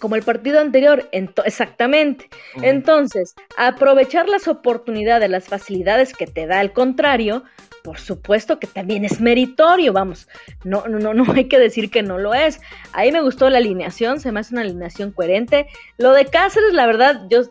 como 0.00 0.16
el 0.16 0.22
partido 0.22 0.58
anterior, 0.58 1.08
exactamente. 1.12 2.28
Entonces, 2.60 3.34
aprovechar 3.56 4.28
las 4.28 4.48
oportunidades, 4.48 5.30
las 5.30 5.46
facilidades 5.46 6.12
que 6.12 6.26
te 6.26 6.46
da 6.46 6.60
el 6.60 6.72
contrario, 6.72 7.44
por 7.82 7.98
supuesto 7.98 8.58
que 8.58 8.66
también 8.66 9.04
es 9.04 9.20
meritorio, 9.20 9.92
vamos, 9.92 10.28
no, 10.64 10.86
no, 10.86 11.14
no 11.14 11.24
hay 11.34 11.48
que 11.48 11.58
decir 11.58 11.90
que 11.90 12.02
no 12.02 12.18
lo 12.18 12.34
es. 12.34 12.60
Ahí 12.92 13.12
me 13.12 13.22
gustó 13.22 13.50
la 13.50 13.58
alineación, 13.58 14.20
se 14.20 14.32
me 14.32 14.40
hace 14.40 14.54
una 14.54 14.62
alineación 14.62 15.12
coherente. 15.12 15.66
Lo 15.98 16.12
de 16.12 16.26
Cáceres, 16.26 16.72
la 16.72 16.86
verdad, 16.86 17.22
yo 17.28 17.42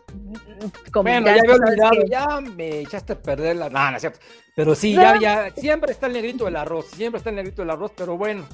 como 0.92 1.10
bueno, 1.10 1.26
ya, 1.26 1.32
había 1.32 1.54
olvidado, 1.54 2.06
ya 2.08 2.40
me 2.40 2.80
echaste 2.80 3.14
a 3.14 3.18
perder 3.20 3.56
la. 3.56 3.68
No, 3.68 3.90
no 3.90 3.96
es 3.96 4.02
cierto. 4.02 4.20
Pero 4.54 4.74
sí, 4.74 4.94
ya, 4.94 5.18
ya, 5.18 5.50
siempre 5.56 5.92
está 5.92 6.06
el 6.06 6.12
negrito 6.12 6.44
del 6.44 6.56
arroz, 6.56 6.86
siempre 6.90 7.18
está 7.18 7.30
el 7.30 7.36
negrito 7.36 7.62
del 7.62 7.70
arroz, 7.70 7.92
pero 7.96 8.16
bueno. 8.16 8.46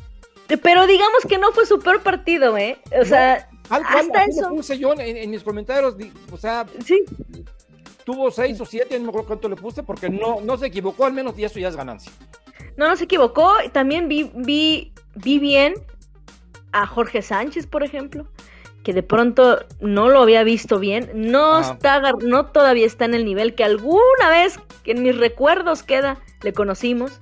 Pero 0.47 0.87
digamos 0.87 1.25
que 1.29 1.37
no 1.39 1.53
fue 1.53 1.67
su 1.67 1.79
peor 1.79 2.03
partido, 2.03 2.57
¿eh? 2.57 2.79
O 2.99 3.05
sea, 3.05 3.51
hasta 3.69 4.25
eso. 4.25 4.49
Puse 4.49 4.79
yo 4.79 4.95
en, 4.95 5.01
en, 5.01 5.31
mis 5.31 5.43
comentarios, 5.43 5.97
o 6.33 6.37
sea, 6.37 6.65
sí 6.85 7.05
tuvo 8.09 8.31
seis 8.31 8.59
o 8.59 8.65
siete, 8.65 8.99
no 8.99 9.05
me 9.05 9.09
acuerdo 9.11 9.27
cuánto 9.27 9.49
le 9.51 9.57
puse, 9.57 9.83
porque 9.83 10.09
no, 10.09 10.41
no 10.41 10.57
se 10.57 10.69
equivocó 10.69 11.05
al 11.05 11.13
menos 11.13 11.39
y 11.39 11.45
eso 11.45 11.59
ya 11.59 11.69
es 11.69 11.77
ganancia. 11.77 12.11
No, 12.79 12.89
no 12.89 12.97
se 12.97 13.05
equivocó. 13.05 13.53
También 13.73 14.09
vi, 14.09 14.31
vi, 14.35 14.95
vi 15.15 15.39
bien 15.39 15.75
a 16.73 16.87
Jorge 16.87 17.21
Sánchez, 17.21 17.67
por 17.67 17.83
ejemplo, 17.83 18.27
que 18.83 18.95
de 18.95 19.03
pronto 19.03 19.59
no 19.83 20.09
lo 20.09 20.23
había 20.23 20.43
visto 20.43 20.79
bien. 20.79 21.11
No 21.13 21.61
está, 21.61 22.01
no 22.23 22.47
todavía 22.47 22.87
está 22.87 23.05
en 23.05 23.13
el 23.13 23.27
nivel 23.27 23.55
que 23.55 23.65
alguna 23.65 24.31
vez 24.31 24.59
en 24.87 25.03
mis 25.03 25.15
recuerdos 25.15 25.83
queda, 25.83 26.19
le 26.41 26.55
conocimos. 26.55 27.21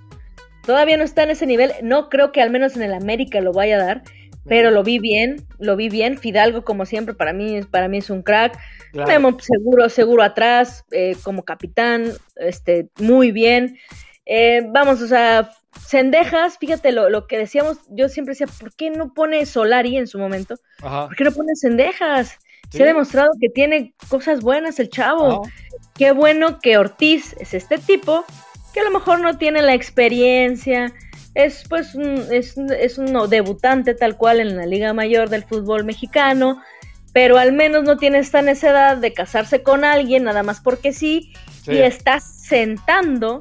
Todavía 0.65 0.97
no 0.97 1.03
está 1.03 1.25
en 1.25 1.31
ese 1.31 1.47
nivel. 1.47 1.73
No 1.83 2.09
creo 2.09 2.31
que 2.31 2.43
al 2.43 2.51
menos 2.51 2.77
en 2.77 2.83
el 2.83 2.95
América 2.95 3.41
lo 3.41 3.53
vaya 3.53 3.75
a 3.75 3.85
dar 3.85 4.03
pero 4.49 4.71
lo 4.71 4.83
vi 4.83 4.99
bien, 4.99 5.47
lo 5.59 5.77
vi 5.77 5.89
bien. 5.89 6.19
Fidalgo, 6.19 6.65
como 6.65 6.87
siempre, 6.87 7.15
para 7.15 7.33
mí, 7.33 7.63
para 7.71 7.89
mí 7.89 7.99
es 7.99 8.11
un 8.11 8.23
crack. 8.23 8.59
Memo 8.93 9.39
seguro, 9.41 9.89
seguro 9.89 10.23
atrás, 10.23 10.85
eh, 10.91 11.17
como 11.23 11.45
capitán, 11.45 12.13
este, 12.37 12.89
muy 12.99 13.31
bien. 13.31 13.79
Eh, 14.25 14.63
vamos, 14.73 15.03
o 15.03 15.07
sea, 15.07 15.51
Cendejas, 15.87 16.59
fíjate 16.59 16.93
lo, 16.93 17.11
lo, 17.11 17.27
que 17.27 17.39
decíamos, 17.39 17.79
yo 17.91 18.09
siempre 18.09 18.33
decía, 18.33 18.47
¿por 18.59 18.75
qué 18.75 18.91
no 18.91 19.13
pone 19.13 19.45
Solari 19.45 19.97
en 19.99 20.07
su 20.07 20.19
momento? 20.19 20.55
Ajá. 20.83 21.07
¿Por 21.07 21.17
qué 21.17 21.25
no 21.25 21.33
pone 21.33 21.53
Cendejas? 21.55 22.39
Sí. 22.71 22.79
Se 22.79 22.83
ha 22.83 22.87
demostrado 22.87 23.31
que 23.41 23.49
tiene 23.51 23.95
cosas 24.09 24.41
buenas 24.41 24.81
el 24.81 24.89
chavo. 24.89 25.43
Ajá. 25.45 25.53
Qué 25.95 26.13
bueno 26.13 26.59
que 26.61 26.79
Ortiz 26.79 27.35
es 27.39 27.55
este 27.55 27.79
tipo, 27.79 28.25
que 28.75 28.81
a 28.81 28.85
lo 28.85 28.91
mejor 28.91 29.21
no 29.21 29.39
tiene 29.39 29.63
la 29.63 29.75
experiencia, 29.75 30.93
es 31.37 31.65
pues 31.69 31.95
un, 31.95 32.25
es, 32.33 32.57
es 32.59 32.99
un 32.99 33.13
debutante 33.29 33.95
tal 33.95 34.17
cual 34.17 34.41
en 34.41 34.57
la 34.57 34.65
Liga 34.67 34.93
Mayor 34.93 35.29
del 35.29 35.45
fútbol 35.45 35.85
mexicano, 35.85 36.61
pero 37.13 37.39
al 37.39 37.53
menos 37.53 37.85
no 37.85 37.97
tiene 37.99 38.19
esta 38.19 38.43
necesidad 38.43 38.97
de 38.97 39.13
casarse 39.13 39.63
con 39.63 39.85
alguien 39.85 40.25
nada 40.25 40.43
más 40.43 40.61
porque 40.61 40.93
sí, 40.93 41.33
Sí. 41.65 41.73
y 41.73 41.79
está 41.79 42.21
sentando 42.21 43.41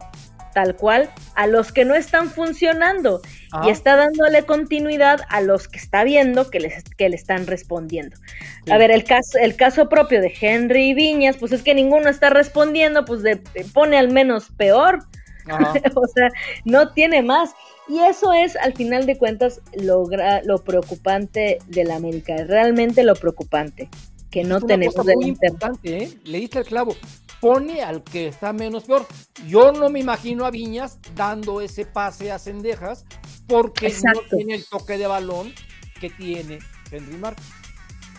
tal 0.54 0.76
cual 0.76 1.10
a 1.36 1.48
los 1.48 1.72
que 1.72 1.86
no 1.86 1.94
están 1.96 2.30
funcionando 2.32 3.22
y 3.66 3.70
está 3.70 3.96
dándole 3.98 4.44
continuidad 4.44 5.22
a 5.30 5.42
los 5.42 5.68
que 5.68 5.78
está 5.78 6.04
viendo 6.04 6.50
que, 6.50 6.60
les, 6.60 6.84
que 6.98 7.08
le 7.10 7.16
están 7.16 7.46
respondiendo. 7.46 8.18
Sí. 8.66 8.72
A 8.72 8.78
ver, 8.78 8.90
el 8.92 9.04
caso, 9.04 9.38
el 9.40 9.56
caso 9.56 9.90
propio 9.90 10.22
de 10.22 10.34
Henry 10.42 10.94
Viñas, 10.94 11.38
pues 11.38 11.52
es 11.52 11.62
que 11.62 11.76
ninguno 11.76 12.10
está 12.10 12.30
respondiendo, 12.32 13.06
pues 13.06 13.22
de- 13.22 13.42
pone 13.74 13.98
al 13.98 14.12
menos 14.12 14.50
peor, 14.58 15.00
o 15.96 16.08
sea, 16.08 16.30
no 16.64 16.90
tiene 16.94 17.22
más. 17.22 17.52
Y 17.88 18.00
eso 18.00 18.34
es, 18.34 18.56
al 18.56 18.74
final 18.74 19.06
de 19.06 19.18
cuentas, 19.18 19.62
lo, 19.74 20.08
lo 20.44 20.64
preocupante 20.64 21.60
de 21.68 21.84
la 21.84 21.96
América, 21.96 22.36
realmente 22.46 23.04
lo 23.04 23.16
preocupante, 23.16 23.90
que 24.32 24.44
no 24.44 24.58
Es 24.58 24.64
una 24.64 24.74
tenemos 24.74 24.96
cosa 24.96 25.12
muy 25.16 25.26
importante, 25.28 26.04
¿eh? 26.04 26.20
Le 26.24 26.40
diste 26.40 26.60
el 26.60 26.66
clavo. 26.66 26.96
Pone 27.40 27.84
al 27.84 28.04
que 28.04 28.28
está 28.28 28.54
menos 28.54 28.86
peor. 28.86 29.06
Yo 29.48 29.72
no 29.72 29.90
me 29.90 30.00
imagino 30.00 30.46
a 30.46 30.52
Viñas 30.52 30.98
dando 31.16 31.62
ese 31.62 31.86
pase 31.86 32.32
a 32.32 32.40
Cendejas 32.40 33.06
porque 33.48 33.88
Exacto. 33.88 34.22
no 34.32 34.38
tiene 34.38 34.56
el 34.56 34.66
toque 34.66 34.98
de 34.98 35.06
balón 35.06 35.54
que 36.00 36.10
tiene 36.10 36.60
Henry 36.92 37.18
Martin. 37.18 37.46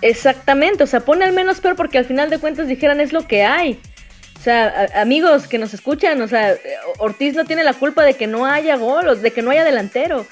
Exactamente, 0.02 0.84
o 0.84 0.86
sea, 0.86 1.00
pone 1.00 1.24
al 1.24 1.32
menos 1.32 1.60
peor 1.60 1.74
porque 1.74 1.98
al 1.98 2.04
final 2.04 2.30
de 2.30 2.38
cuentas 2.38 2.68
dijeran 2.68 3.00
es 3.00 3.12
lo 3.12 3.26
que 3.26 3.44
hay. 3.44 3.80
O 4.38 4.42
sea, 4.42 4.86
a- 4.94 5.00
amigos 5.02 5.48
que 5.48 5.58
nos 5.58 5.74
escuchan, 5.74 6.20
o 6.22 6.28
sea, 6.28 6.54
Ortiz 6.98 7.34
no 7.34 7.44
tiene 7.44 7.64
la 7.64 7.74
culpa 7.74 8.04
de 8.04 8.14
que 8.14 8.26
no 8.26 8.46
haya 8.46 8.76
gol, 8.76 9.20
de 9.20 9.30
que 9.32 9.42
no 9.42 9.50
haya 9.50 9.64
delantero. 9.64 10.26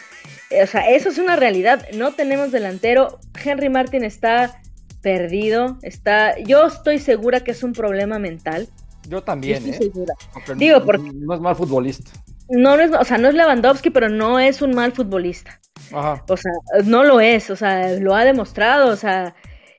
Eh, 0.50 0.62
O 0.62 0.66
sea, 0.66 0.88
eso 0.90 1.08
es 1.08 1.18
una 1.18 1.36
realidad. 1.36 1.86
No 1.94 2.12
tenemos 2.12 2.52
delantero. 2.52 3.18
Henry 3.44 3.68
Martin 3.70 4.04
está 4.04 4.60
perdido. 5.02 5.78
Está, 5.82 6.38
yo 6.38 6.66
estoy 6.66 6.98
segura 6.98 7.40
que 7.40 7.50
es 7.50 7.62
un 7.62 7.72
problema 7.72 8.18
mental. 8.18 8.68
Yo 9.04 9.10
Yo 9.18 9.22
también, 9.22 9.56
estoy 9.68 9.70
¿eh? 9.88 9.90
segura. 9.92 10.14
Porque 10.32 10.54
Digo, 10.54 10.78
no, 10.78 10.84
porque- 10.86 11.10
no 11.12 11.34
es 11.34 11.40
mal 11.40 11.56
futbolista. 11.56 12.10
No, 12.50 12.76
no 12.76 12.82
es, 12.82 12.92
o 12.92 13.04
sea, 13.04 13.16
no 13.18 13.28
es 13.28 13.34
Lewandowski, 13.34 13.90
pero 13.90 14.08
no 14.10 14.38
es 14.38 14.60
un 14.62 14.74
mal 14.74 14.92
futbolista. 14.92 15.60
Ajá. 15.92 16.22
O 16.28 16.36
sea, 16.36 16.52
no 16.84 17.02
lo 17.02 17.20
es, 17.20 17.48
o 17.50 17.56
sea, 17.56 17.88
lo 17.98 18.14
ha 18.14 18.24
demostrado, 18.24 18.88
o 18.92 18.96
sea, 18.96 19.34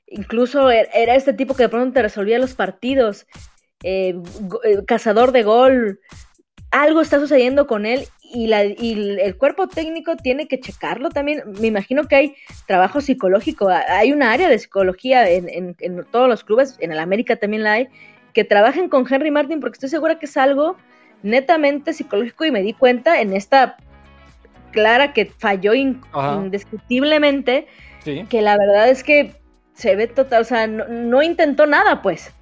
incluso 0.08 0.68
er- 0.70 0.88
era 0.92 1.14
este 1.14 1.32
tipo 1.32 1.54
que 1.54 1.64
de 1.64 1.68
pronto 1.68 1.92
te 1.94 2.02
resolvía 2.02 2.38
los 2.40 2.54
partidos, 2.54 3.26
eh, 3.82 4.14
eh, 4.64 4.78
cazador 4.86 5.32
de 5.32 5.42
gol, 5.42 6.00
algo 6.70 7.00
está 7.00 7.18
sucediendo 7.20 7.66
con 7.66 7.86
él 7.86 8.04
y, 8.22 8.48
la, 8.48 8.64
y 8.64 9.18
el- 9.20 9.36
cuerpo 9.36 9.68
técnico 9.68 10.16
tiene 10.16 10.48
que 10.48 10.58
checarlo 10.60 11.10
también. 11.10 11.42
Me 11.60 11.68
imagino 11.68 12.04
que 12.08 12.16
hay 12.16 12.34
trabajo 12.66 13.00
psicológico, 13.00 13.68
hay 13.68 14.12
una 14.12 14.32
área 14.32 14.48
de 14.48 14.58
psicología 14.58 15.28
en, 15.30 15.48
en- 15.48 15.76
en 15.80 16.04
todos 16.10 16.28
los 16.28 16.42
clubes, 16.44 16.76
en 16.80 16.92
el 16.92 16.98
América 16.98 17.36
también 17.36 17.62
la 17.62 17.72
hay, 17.72 17.88
que 18.34 18.44
trabajen 18.44 18.88
con 18.88 19.06
Henry 19.10 19.30
Martin 19.30 19.60
porque 19.60 19.76
estoy 19.76 19.88
segura 19.88 20.18
que 20.18 20.26
es 20.26 20.36
algo 20.36 20.76
netamente 21.22 21.92
psicológico 21.92 22.44
y 22.44 22.50
me 22.50 22.62
di 22.62 22.72
cuenta 22.74 23.20
en 23.20 23.32
esta 23.32 23.76
clara 24.72 25.12
que 25.14 25.26
falló 25.26 25.72
in- 25.74 26.00
Ajá. 26.12 26.34
indiscutiblemente, 26.44 27.66
Sí. 28.04 28.24
que 28.28 28.42
la 28.42 28.56
verdad 28.58 28.88
es 28.90 29.02
que 29.02 29.34
se 29.72 29.96
ve 29.96 30.06
total, 30.06 30.42
o 30.42 30.44
sea, 30.44 30.66
no, 30.66 30.86
no 30.88 31.22
intentó 31.22 31.66
nada, 31.66 32.02
pues. 32.02 32.32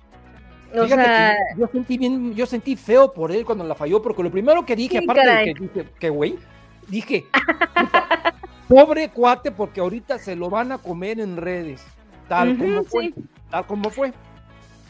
O 0.83 0.88
sea, 0.88 1.37
que 1.54 1.61
yo 1.61 1.69
sentí 1.73 1.99
bien, 1.99 2.35
yo 2.35 2.47
sentí 2.47 2.76
feo 2.76 3.12
por 3.12 3.31
él 3.33 3.45
cuando 3.45 3.64
la 3.64 3.75
falló, 3.75 4.02
porque 4.02 4.23
lo 4.23 4.31
primero 4.31 4.64
que 4.66 4.75
dije, 4.76 4.99
Sí, 4.99 5.04
aparte 5.04 5.23
caray. 5.23 5.47
de 5.47 5.54
que 5.54 5.61
dije, 5.61 5.88
que 6.00 6.09
güey, 6.11 6.37
dije, 6.88 7.25
puta, 7.75 8.35
pobre 8.69 9.09
cuate, 9.11 9.50
porque 9.52 9.81
ahorita 9.81 10.19
se 10.19 10.37
lo 10.37 10.50
van 10.50 10.73
a 10.73 10.78
comer 10.78 11.21
en 11.21 11.37
redes, 11.37 11.85
tal 12.28 12.57
como 12.59 12.85
fue, 12.85 13.04
sí. 13.07 13.14
tal 13.50 13.66
como 13.66 13.90
fue. 13.90 14.12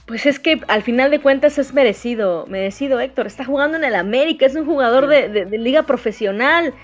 pues 0.07 0.26
es 0.26 0.38
que 0.38 0.61
al 0.69 0.83
final 0.83 1.11
de 1.11 1.21
cuentas 1.21 1.59
es 1.59 1.73
merecido, 1.75 2.47
merecido 2.49 3.00
Héctor, 3.00 3.26
está 3.26 3.45
jugando 3.45 3.76
en 3.76 3.85
el 3.85 3.95
América, 3.95 4.47
es 4.47 4.55
un 4.55 4.67
jugador 4.67 5.07
de, 5.09 5.29
de- 5.29 5.45
de 5.47 5.59
liga 5.59 5.83
profesional, 5.85 6.75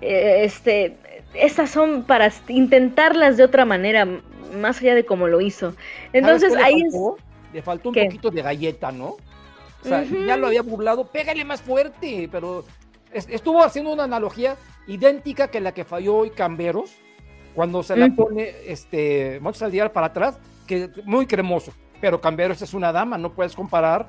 eh, 0.00 0.40
este, 0.44 0.96
estas 1.34 1.70
son 1.70 2.04
para 2.04 2.30
intentarlas 2.48 3.36
de 3.36 3.44
otra 3.44 3.64
manera, 3.64 4.06
más 4.58 4.78
allá 4.80 4.94
de 4.94 5.04
cómo 5.04 5.26
lo 5.26 5.40
hizo. 5.40 5.74
Entonces 6.12 6.52
¿Sabes 6.52 6.66
qué 6.66 6.72
ahí 6.74 6.82
es... 6.82 6.94
Le 7.52 7.62
faltó 7.62 7.88
un 7.90 7.94
¿Qué? 7.94 8.04
poquito 8.04 8.30
de 8.30 8.42
galleta, 8.42 8.92
¿no? 8.92 9.16
O 9.82 9.88
sea, 9.88 10.02
ya 10.02 10.36
lo 10.36 10.48
había 10.48 10.62
burlado, 10.62 11.06
pégale 11.06 11.44
más 11.44 11.60
fuerte, 11.62 12.28
pero 12.32 12.64
es- 13.12 13.28
estuvo 13.30 13.62
haciendo 13.62 13.92
una 13.92 14.04
analogía 14.04 14.56
idéntica 14.88 15.48
que 15.48 15.60
la 15.60 15.72
que 15.72 15.84
falló 15.84 16.16
hoy 16.16 16.30
Camberos, 16.30 16.92
cuando 17.54 17.82
se 17.82 17.96
la 17.96 18.08
pone 18.10 18.52
este 18.66 19.38
Montes 19.40 19.62
Aldiar 19.62 19.92
para 19.92 20.08
atrás, 20.08 20.38
que 20.66 20.90
muy 21.04 21.26
cremoso, 21.26 21.72
pero 22.00 22.20
Camberos 22.20 22.60
es 22.62 22.74
una 22.74 22.92
dama, 22.92 23.16
no 23.16 23.32
puedes 23.32 23.54
comparar 23.54 24.06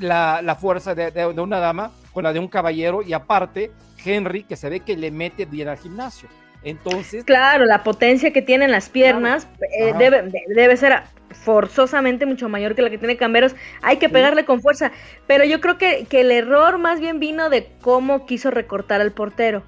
la, 0.00 0.40
la 0.42 0.54
fuerza 0.56 0.94
de, 0.94 1.10
de- 1.10 1.32
de 1.32 1.40
una 1.40 1.58
dama 1.60 1.92
con 2.12 2.24
la 2.24 2.32
de 2.32 2.38
un 2.40 2.48
caballero, 2.48 3.02
y 3.02 3.12
aparte, 3.12 3.70
Henry, 4.04 4.42
que 4.42 4.56
se 4.56 4.68
ve 4.68 4.80
que 4.80 4.96
le 4.96 5.10
mete 5.10 5.44
bien 5.44 5.68
al 5.68 5.78
gimnasio. 5.78 6.28
Entonces, 6.64 7.24
Claro, 7.24 7.64
la 7.64 7.82
potencia 7.82 8.32
que 8.32 8.42
tienen 8.42 8.70
las 8.70 8.88
piernas 8.88 9.46
eh, 9.78 9.92
debe, 9.98 10.22
de- 10.22 10.42
debe 10.48 10.76
ser 10.76 11.02
forzosamente 11.34 12.26
mucho 12.26 12.48
mayor 12.48 12.74
que 12.74 12.82
la 12.82 12.90
que 12.90 12.98
tiene 12.98 13.16
Camberos. 13.16 13.54
Hay 13.82 13.98
que 13.98 14.08
pegarle 14.08 14.44
con 14.44 14.60
fuerza. 14.60 14.92
Pero 15.26 15.44
yo 15.44 15.60
creo 15.60 15.78
que, 15.78 16.06
que 16.08 16.20
el 16.20 16.30
error 16.30 16.78
más 16.78 17.00
bien 17.00 17.20
vino 17.20 17.50
de 17.50 17.68
cómo 17.80 18.26
quiso 18.26 18.50
recortar 18.50 19.00
al 19.00 19.12
portero. 19.12 19.62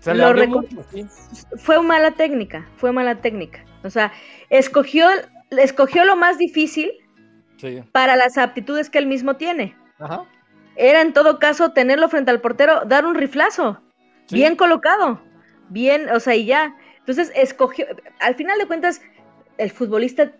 se 0.00 0.14
lo 0.14 0.32
mucho, 0.46 0.84
sí. 0.92 1.06
Fue 1.56 1.82
mala 1.82 2.12
técnica, 2.12 2.66
fue 2.76 2.92
mala 2.92 3.16
técnica. 3.16 3.64
O 3.84 3.90
sea, 3.90 4.12
escogió, 4.50 5.08
escogió 5.50 6.04
lo 6.04 6.16
más 6.16 6.38
difícil 6.38 6.92
Sí. 7.56 7.82
para 7.90 8.14
las 8.14 8.38
aptitudes 8.38 8.88
que 8.88 8.98
él 8.98 9.06
mismo 9.06 9.34
tiene. 9.36 9.76
Ajá. 9.98 10.24
Era 10.76 11.00
en 11.00 11.12
todo 11.12 11.40
caso 11.40 11.72
tenerlo 11.72 12.08
frente 12.08 12.30
al 12.30 12.40
portero, 12.40 12.82
dar 12.86 13.04
un 13.04 13.16
riflazo, 13.16 13.80
Sí. 14.26 14.36
bien 14.36 14.54
colocado, 14.54 15.20
bien, 15.68 16.08
o 16.10 16.20
sea, 16.20 16.36
y 16.36 16.44
ya. 16.46 16.76
Entonces 17.00 17.32
escogió, 17.34 17.86
al 18.20 18.36
final 18.36 18.58
de 18.58 18.66
cuentas, 18.66 19.02
el 19.56 19.70
futbolista, 19.72 20.30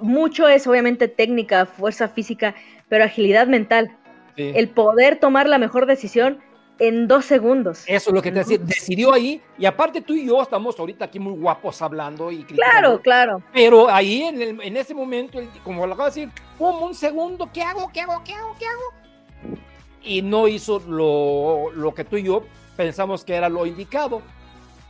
mucho 0.00 0.48
es 0.48 0.66
obviamente 0.66 1.08
técnica, 1.08 1.66
fuerza 1.66 2.08
física, 2.08 2.54
pero 2.88 3.04
agilidad 3.04 3.46
mental. 3.46 3.96
Sí. 4.36 4.52
El 4.54 4.68
poder 4.68 5.18
tomar 5.18 5.48
la 5.48 5.58
mejor 5.58 5.86
decisión 5.86 6.38
en 6.78 7.08
dos 7.08 7.24
segundos. 7.24 7.84
Eso 7.86 8.10
es 8.10 8.14
lo 8.14 8.20
que 8.20 8.30
te 8.30 8.40
decía, 8.40 8.58
decidió 8.58 9.14
ahí, 9.14 9.40
y 9.56 9.64
aparte 9.64 10.02
tú 10.02 10.12
y 10.14 10.26
yo 10.26 10.42
estamos 10.42 10.78
ahorita 10.78 11.06
aquí 11.06 11.18
muy 11.18 11.32
guapos 11.32 11.80
hablando 11.80 12.30
y 12.30 12.44
Claro, 12.44 13.00
claro. 13.00 13.42
pero 13.52 13.88
ahí 13.88 14.24
en, 14.24 14.42
el- 14.42 14.60
en 14.60 14.76
ese 14.76 14.92
momento, 14.92 15.40
como 15.64 15.86
lo 15.86 15.94
acabo 15.94 16.10
de 16.10 16.14
decir, 16.20 16.42
pum, 16.58 16.82
un 16.82 16.94
segundo, 16.94 17.48
¿qué 17.50 17.62
hago? 17.62 17.90
¿Qué 17.90 18.02
hago? 18.02 18.22
¿Qué 18.22 18.34
hago? 18.34 18.54
¿Qué 18.58 18.66
hago? 18.66 19.56
Y 20.02 20.20
no 20.20 20.48
hizo 20.48 20.80
lo, 20.86 21.72
lo 21.74 21.94
que 21.94 22.04
tú 22.04 22.18
y 22.18 22.24
yo 22.24 22.44
pensamos 22.76 23.24
que 23.24 23.34
era 23.34 23.48
lo 23.48 23.64
indicado, 23.64 24.20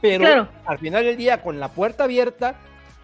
pero 0.01 0.25
Claro. 0.25 0.49
al 0.67 0.79
final 0.79 1.05
del 1.05 1.17
día, 1.17 1.41
con 1.41 1.61
la 1.61 1.69
puerta 1.69 2.03
abierta, 2.05 2.57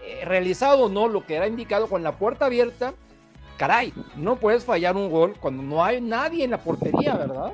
eh, 0.04 0.24
realizado 0.24 0.84
o 0.84 0.88
no 0.88 1.08
lo 1.08 1.24
que 1.26 1.36
era 1.36 1.46
indicado 1.46 1.88
con 1.88 2.02
la 2.02 2.12
puerta 2.12 2.46
abierta, 2.46 2.92
caray, 3.56 3.92
no 4.16 4.36
puedes 4.36 4.64
fallar 4.64 4.96
un 4.96 5.10
gol 5.10 5.34
cuando 5.40 5.62
no 5.62 5.84
hay 5.84 6.00
nadie 6.00 6.44
en 6.44 6.50
la 6.50 6.58
portería, 6.58 7.14
¿verdad? 7.14 7.52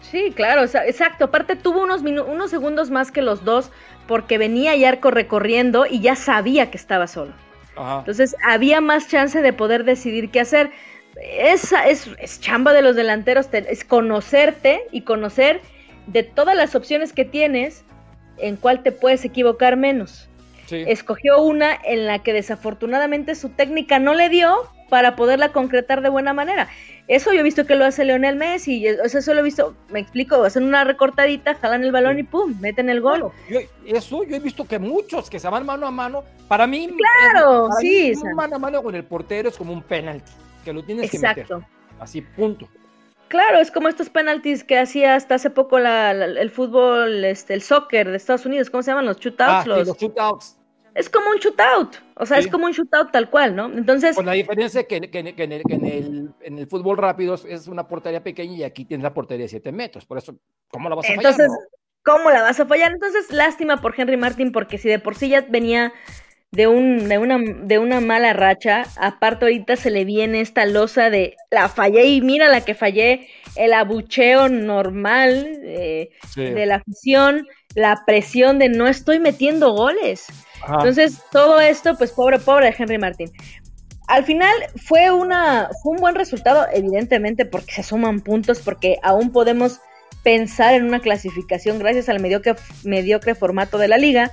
Sí, 0.00 0.32
claro, 0.34 0.62
exacto. 0.64 1.26
Aparte 1.26 1.56
tuvo 1.56 1.82
unos, 1.82 2.00
unos 2.02 2.50
segundos 2.50 2.90
más 2.90 3.12
que 3.12 3.20
los 3.22 3.44
dos 3.44 3.70
porque 4.06 4.38
venía 4.38 4.74
Yarco 4.74 5.10
recorriendo 5.10 5.84
y 5.86 6.00
ya 6.00 6.16
sabía 6.16 6.70
que 6.70 6.78
estaba 6.78 7.06
solo. 7.06 7.32
Ajá. 7.76 7.98
Entonces 7.98 8.34
había 8.46 8.80
más 8.80 9.08
chance 9.08 9.42
de 9.42 9.52
poder 9.52 9.84
decidir 9.84 10.30
qué 10.30 10.40
hacer. 10.40 10.70
Esa 11.38 11.86
es, 11.88 12.08
es 12.18 12.40
chamba 12.40 12.72
de 12.72 12.80
los 12.82 12.96
delanteros, 12.96 13.48
te- 13.50 13.70
es 13.70 13.84
conocerte 13.84 14.82
y 14.90 15.02
conocer 15.02 15.60
de 16.06 16.22
todas 16.22 16.56
las 16.56 16.74
opciones 16.74 17.12
que 17.12 17.26
tienes 17.26 17.84
en 18.38 18.56
cuál 18.56 18.82
te 18.82 18.92
puedes 18.92 19.24
equivocar 19.26 19.76
menos. 19.76 20.29
Sí. 20.70 20.84
Escogió 20.86 21.42
una 21.42 21.76
en 21.84 22.06
la 22.06 22.20
que 22.20 22.32
desafortunadamente 22.32 23.34
su 23.34 23.48
técnica 23.48 23.98
no 23.98 24.14
le 24.14 24.28
dio 24.28 24.54
para 24.88 25.16
poderla 25.16 25.50
concretar 25.52 26.00
de 26.00 26.08
buena 26.08 26.32
manera. 26.32 26.68
Eso 27.08 27.32
yo 27.32 27.40
he 27.40 27.42
visto 27.42 27.66
que 27.66 27.74
lo 27.74 27.84
hace 27.84 28.04
Leonel 28.04 28.36
Messi, 28.36 28.86
eso 28.86 29.34
lo 29.34 29.40
he 29.40 29.42
visto, 29.42 29.74
me 29.88 29.98
explico, 29.98 30.44
hacen 30.44 30.62
una 30.62 30.84
recortadita, 30.84 31.56
jalan 31.56 31.82
el 31.82 31.90
balón 31.90 32.20
y 32.20 32.22
pum, 32.22 32.54
meten 32.60 32.88
el 32.88 33.00
gol. 33.00 33.32
Yo- 33.48 33.60
eso 33.84 34.22
yo 34.22 34.36
he 34.36 34.38
visto 34.40 34.64
que 34.64 34.78
muchos 34.78 35.28
que 35.28 35.40
se 35.40 35.48
van 35.48 35.66
mano 35.66 35.88
a 35.88 35.90
mano, 35.90 36.22
para 36.46 36.68
mí, 36.68 36.88
Claro, 37.32 37.66
para 37.68 37.80
sí, 37.80 38.12
mí 38.14 38.34
mano 38.34 38.54
a 38.56 38.58
mano 38.60 38.80
con 38.82 38.94
el 38.94 39.02
portero 39.02 39.48
es 39.48 39.56
como 39.56 39.72
un 39.72 39.82
penalti, 39.82 40.30
que 40.64 40.72
lo 40.72 40.84
tienes 40.84 41.10
que 41.10 41.18
meter. 41.18 41.46
Así, 41.98 42.20
punto. 42.22 42.68
claro, 43.26 43.58
es 43.58 43.70
como 43.72 43.88
estos 43.88 44.08
penaltis 44.08 44.62
que 44.64 44.78
hacía 44.78 45.14
hasta 45.16 45.34
hace 45.36 45.50
poco 45.50 45.78
la, 45.80 46.14
la- 46.14 46.26
el 46.40 46.50
fútbol, 46.50 47.24
este, 47.24 47.54
el 47.54 47.62
soccer 47.62 48.08
de 48.10 48.16
Estados 48.16 48.46
Unidos, 48.46 48.70
¿cómo 48.70 48.82
se 48.84 48.90
llaman? 48.92 49.06
Los 49.06 49.18
shootouts. 49.18 49.52
Ah, 49.52 49.62
sí, 49.64 49.68
los... 49.68 49.86
los 49.88 49.96
shootouts. 49.98 50.56
Es 51.00 51.08
como 51.08 51.30
un 51.30 51.38
shootout, 51.38 51.96
o 52.16 52.26
sea, 52.26 52.36
Sí. 52.38 52.44
es 52.44 52.50
como 52.52 52.66
un 52.66 52.72
shootout 52.72 53.10
tal 53.10 53.30
cual, 53.30 53.56
¿no? 53.56 53.66
Entonces, 53.72 54.14
Con 54.14 54.26
la 54.26 54.32
diferencia 54.32 54.84
que, 54.84 55.00
que- 55.00 55.10
que 55.34 55.42
en, 55.44 55.52
el, 55.52 55.62
que 55.64 55.74
en 55.74 55.86
el- 55.86 56.30
en 56.42 56.58
el 56.58 56.66
fútbol 56.66 56.98
rápido 56.98 57.34
es- 57.34 57.66
una 57.68 57.88
portería 57.88 58.22
pequeña 58.22 58.54
y 58.54 58.62
aquí 58.64 58.84
tienes 58.84 59.02
la 59.02 59.14
portería 59.14 59.44
de 59.44 59.48
7 59.48 59.72
metros. 59.72 60.04
Por 60.04 60.18
eso, 60.18 60.36
¿cómo 60.68 60.88
la 60.90 60.94
vas 60.96 61.08
a 61.08 61.12
entonces, 61.14 61.46
fallar? 61.46 61.50
no? 61.50 61.78
¿cómo 62.02 62.30
la 62.30 62.42
vas 62.42 62.60
a 62.60 62.66
fallar? 62.66 62.92
Entonces, 62.92 63.30
lástima 63.32 63.78
por 63.80 63.94
Henry 63.98 64.16
Martin, 64.18 64.52
porque 64.52 64.76
si 64.78 64.88
de 64.88 64.98
por 64.98 65.14
sí 65.16 65.28
ya 65.30 65.40
venía 65.42 65.92
de, 66.50 66.66
un, 66.66 67.08
de, 67.08 67.18
una, 67.18 67.38
de 67.38 67.78
una 67.78 68.00
mala 68.00 68.32
racha, 68.32 68.84
aparte 68.98 69.44
ahorita 69.44 69.76
se 69.76 69.90
le 69.90 70.04
viene 70.04 70.40
esta 70.40 70.66
losa 70.66 71.08
de 71.08 71.36
la 71.50 71.68
fallé 71.68 72.06
y 72.06 72.20
mira 72.20 72.48
la 72.48 72.62
que 72.64 72.74
fallé, 72.74 73.28
el 73.56 73.72
abucheo 73.72 74.48
normal 74.48 75.60
eh, 75.62 76.10
Sí. 76.34 76.42
de 76.42 76.66
la 76.66 76.76
afición, 76.76 77.46
la 77.74 78.02
presión 78.06 78.58
de 78.58 78.68
no 78.68 78.86
estoy 78.88 79.18
metiendo 79.20 79.72
goles. 79.72 80.26
Ajá. 80.62 80.74
Entonces, 80.74 81.18
todo 81.30 81.60
esto, 81.60 81.96
pues 81.96 82.10
pobre, 82.12 82.38
pobre 82.38 82.66
de 82.66 82.74
Henry 82.78 82.98
Martin. 82.98 83.30
Al 84.08 84.24
final 84.24 84.52
fue 84.84 85.10
una 85.12 85.68
fue 85.82 85.92
un 85.92 85.98
buen 85.98 86.14
resultado, 86.16 86.66
evidentemente, 86.72 87.46
porque 87.46 87.72
se 87.72 87.82
suman 87.84 88.20
puntos, 88.20 88.58
porque 88.60 88.96
aún 89.02 89.30
podemos 89.30 89.78
pensar 90.24 90.74
en 90.74 90.84
una 90.84 91.00
clasificación 91.00 91.78
gracias 91.78 92.08
al 92.08 92.20
mediocre, 92.20 92.56
mediocre 92.84 93.34
formato 93.34 93.78
de 93.78 93.88
la 93.88 93.96
liga, 93.98 94.32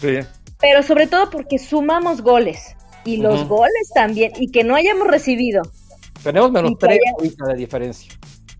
Sí. 0.00 0.18
pero 0.60 0.82
sobre 0.82 1.06
todo 1.06 1.30
porque 1.30 1.58
sumamos 1.58 2.22
goles. 2.22 2.74
Y 3.04 3.18
los 3.18 3.46
goles 3.48 3.90
también, 3.94 4.32
y 4.38 4.50
que 4.50 4.64
no 4.64 4.74
hayamos 4.74 5.06
recibido. 5.06 5.62
Tenemos 6.22 6.50
menos 6.50 6.72
3 6.78 6.98
haya- 6.98 7.52
de 7.52 7.54
diferencia. 7.54 8.12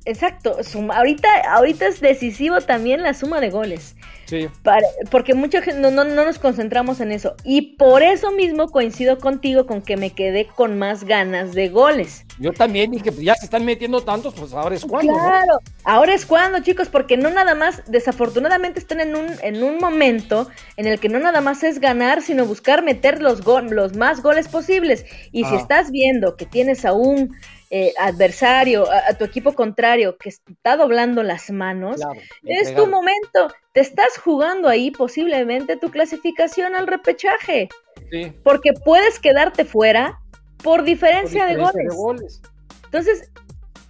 Exacto, 0.05 0.63
suma- 0.63 0.97
ahorita, 0.97 1.29
ahorita 1.51 1.87
es 1.87 2.01
decisivo 2.01 2.61
también 2.61 3.03
la 3.03 3.13
suma 3.15 3.41
de 3.41 3.51
goles. 3.51 3.97
Sí. 4.29 4.47
Para- 4.63 4.87
porque 5.11 5.33
mucha 5.33 5.63
gente 5.63 5.81
no, 5.81 5.91
no, 5.91 6.05
no 6.05 6.25
nos 6.27 6.39
concentramos 6.39 7.01
en 7.01 7.13
eso. 7.13 7.35
Y 7.45 7.77
por 7.77 8.03
eso 8.03 8.31
mismo 8.31 8.69
coincido 8.69 9.19
contigo 9.19 9.65
con 9.67 9.81
que 9.81 9.97
me 9.97 10.11
quedé 10.11 10.47
con 10.47 10.79
más 10.79 11.05
ganas 11.05 11.55
de 11.55 11.71
goles. 11.71 12.27
Yo 12.39 12.53
también 12.53 12.91
dije, 12.91 13.11
pues 13.11 13.25
ya 13.25 13.35
se 13.37 13.47
están 13.47 13.65
metiendo 13.65 14.03
tantos, 14.03 14.35
pues 14.35 14.53
ahora 14.53 14.75
es 14.75 14.85
cuando, 14.85 15.13
¿no? 15.15 15.19
claro, 15.19 15.59
ahora 15.85 16.13
es 16.15 16.27
cuando, 16.27 16.61
chicos, 16.61 16.89
porque 16.89 17.17
no 17.17 17.31
nada 17.31 17.55
más, 17.55 17.83
desafortunadamente 17.87 18.79
están 18.79 19.01
en 19.01 19.17
un, 19.17 19.29
en 19.43 19.63
un 19.65 19.79
momento 19.79 20.49
en 20.77 20.87
el 20.87 21.01
que 21.01 21.09
no 21.09 21.19
nada 21.19 21.41
más 21.41 21.63
es 21.63 21.81
ganar, 21.81 22.21
sino 22.21 22.45
buscar 22.45 22.85
meter 22.85 23.23
los, 23.23 23.43
go- 23.43 23.63
los 23.63 23.97
más 23.97 24.23
goles 24.23 24.47
posibles. 24.49 25.07
Y 25.33 25.45
si 25.47 25.55
estás 25.55 25.91
viendo 25.91 26.37
que 26.37 26.45
tienes 26.45 26.85
a 26.85 26.93
un 26.93 27.35
eh, 27.71 27.93
adversario, 27.99 28.91
a, 28.91 29.09
a 29.09 29.15
tu 29.15 29.25
equipo 29.25 29.53
contrario, 29.55 30.17
que 30.17 30.31
está 30.31 30.77
doblando 30.77 31.23
las 31.23 31.51
manos, 31.51 31.97
Claro, 31.97 32.21
es 32.45 32.75
tu 32.75 32.87
momento. 32.87 33.53
Te 33.73 33.81
estás 33.81 34.19
jugando 34.19 34.69
ahí 34.69 34.91
posiblemente 34.91 35.77
tu 35.77 35.91
clasificación 35.91 36.75
al 36.75 36.87
repechaje, 36.87 37.69
Sí, 38.11 38.33
porque 38.43 38.73
puedes 38.73 39.19
quedarte 39.19 39.65
fuera 39.65 40.19
por 40.63 40.79
por 40.79 40.85
diferencia, 40.85 41.47
de 41.47 41.57
goles. 41.57 42.41
Entonces, 42.85 43.31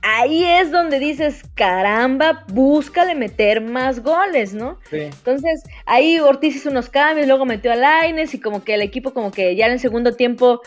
ahí 0.02 0.44
es 0.44 0.70
donde 0.70 0.98
dices, 0.98 1.42
caramba, 1.54 2.44
búscale 2.48 3.14
meter 3.14 3.60
más 3.60 4.02
goles, 4.02 4.54
¿no? 4.54 4.78
Sí. 4.90 5.00
Entonces, 5.00 5.62
ahí 5.86 6.18
Ortiz 6.18 6.56
hizo 6.56 6.70
unos 6.70 6.88
cambios, 6.88 7.26
luego 7.26 7.44
metió 7.44 7.72
a 7.72 7.76
Laines 7.76 8.34
y 8.34 8.40
como 8.40 8.64
que 8.64 8.74
el 8.74 8.82
equipo 8.82 9.12
como 9.12 9.30
que 9.30 9.56
ya 9.56 9.66
en 9.66 9.72
el 9.72 9.80
segundo 9.80 10.14
tiempo 10.14 10.60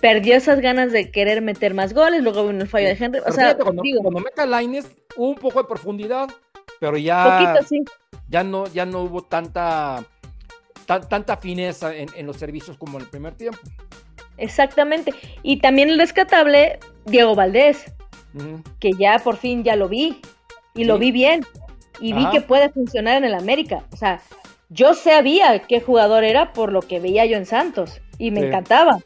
perdió 0.00 0.36
esas 0.36 0.60
ganas 0.60 0.92
de 0.92 1.10
querer 1.10 1.40
meter 1.42 1.74
más 1.74 1.92
goles, 1.94 2.22
luego 2.22 2.46
vino 2.46 2.62
el 2.62 2.68
fallo 2.68 2.86
de 2.88 2.92
Henry, 2.98 3.20
o 3.20 3.24
Pero 3.24 3.34
sea, 3.34 3.56
cuando, 3.56 3.82
digo, 3.82 4.00
cuando 4.02 4.20
meta 4.20 4.46
Laines, 4.46 4.86
hubo 5.16 5.28
un 5.30 5.34
poco 5.36 5.60
de 5.62 5.68
profundidad, 5.68 6.28
pero 6.80 6.96
ya, 6.96 7.40
poquito 7.40 7.66
sí. 7.68 7.84
ya, 8.28 8.44
no, 8.44 8.66
ya 8.68 8.86
no 8.86 9.02
hubo 9.02 9.22
tanta, 9.22 10.04
tan- 10.86 11.08
tanta 11.08 11.36
fineza 11.36 11.94
en, 11.94 12.08
en 12.14 12.26
los 12.26 12.36
servicios 12.36 12.76
como 12.76 12.98
en 12.98 13.04
el 13.04 13.10
primer 13.10 13.34
tiempo. 13.34 13.58
Exactamente. 14.36 15.12
Y 15.42 15.58
también 15.58 15.88
el 15.90 15.98
rescatable, 15.98 16.78
Diego 17.06 17.34
Valdés, 17.34 17.92
que 18.78 18.92
ya 18.92 19.18
por 19.18 19.36
fin 19.36 19.64
ya 19.64 19.74
lo 19.74 19.88
vi. 19.88 20.20
Y 20.74 20.84
lo 20.84 20.96
vi 20.98 21.10
bien. 21.10 21.44
Y 22.00 22.12
vi 22.12 22.30
que 22.30 22.40
puede 22.40 22.68
funcionar 22.68 23.16
en 23.16 23.24
el 23.24 23.34
América. 23.34 23.82
O 23.92 23.96
sea, 23.96 24.20
yo 24.68 24.94
sabía 24.94 25.58
qué 25.60 25.80
jugador 25.80 26.22
era 26.22 26.52
por 26.52 26.70
lo 26.70 26.82
que 26.82 27.00
veía 27.00 27.26
yo 27.26 27.36
en 27.36 27.46
Santos. 27.46 28.00
Y 28.16 28.30
me 28.30 28.42
Sí. 28.42 28.46
encantaba. 28.46 29.00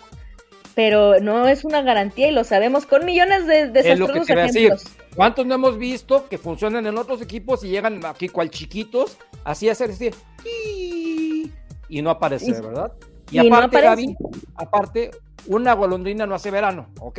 Pero 0.75 1.21
no 1.21 1.47
es 1.49 1.65
una 1.65 1.83
garantía 1.83 2.29
y 2.29 2.33
lo 2.33 2.45
sabemos 2.45 2.87
con 2.87 3.05
millones 3.05 3.47
de 3.47 3.63
Es 3.63 3.67
lo 3.99 4.07
que 4.09 4.21
desastrosos 4.21 4.31
a 4.31 4.35
decir. 4.35 4.67
ejemplos. 4.67 4.85
¿Cuántos 5.15 5.45
no 5.47 5.55
hemos 5.55 5.77
visto 5.77 6.27
que 6.31 6.39
funcionan 6.39 6.87
en 6.87 6.97
otros 6.97 7.21
equipos 7.21 7.63
y 7.65 7.69
llegan 7.69 8.05
aquí 8.07 8.29
cual 8.31 8.49
chiquitos, 8.51 9.19
así 9.45 9.69
a 9.69 9.73
hacer 9.73 9.91
así, 9.91 10.11
y- 10.47 12.01
no 12.01 12.09
aparece, 12.11 12.53
¿verdad? 12.53 12.93
Y, 13.31 13.39
aparte. 13.39 13.81
Gaby, 13.83 14.17
aparte, 14.57 15.11
una 15.47 15.75
golondrina 15.75 16.27
no 16.27 16.35
hace 16.35 16.51
verano, 16.51 16.89
¿ok? 17.01 17.19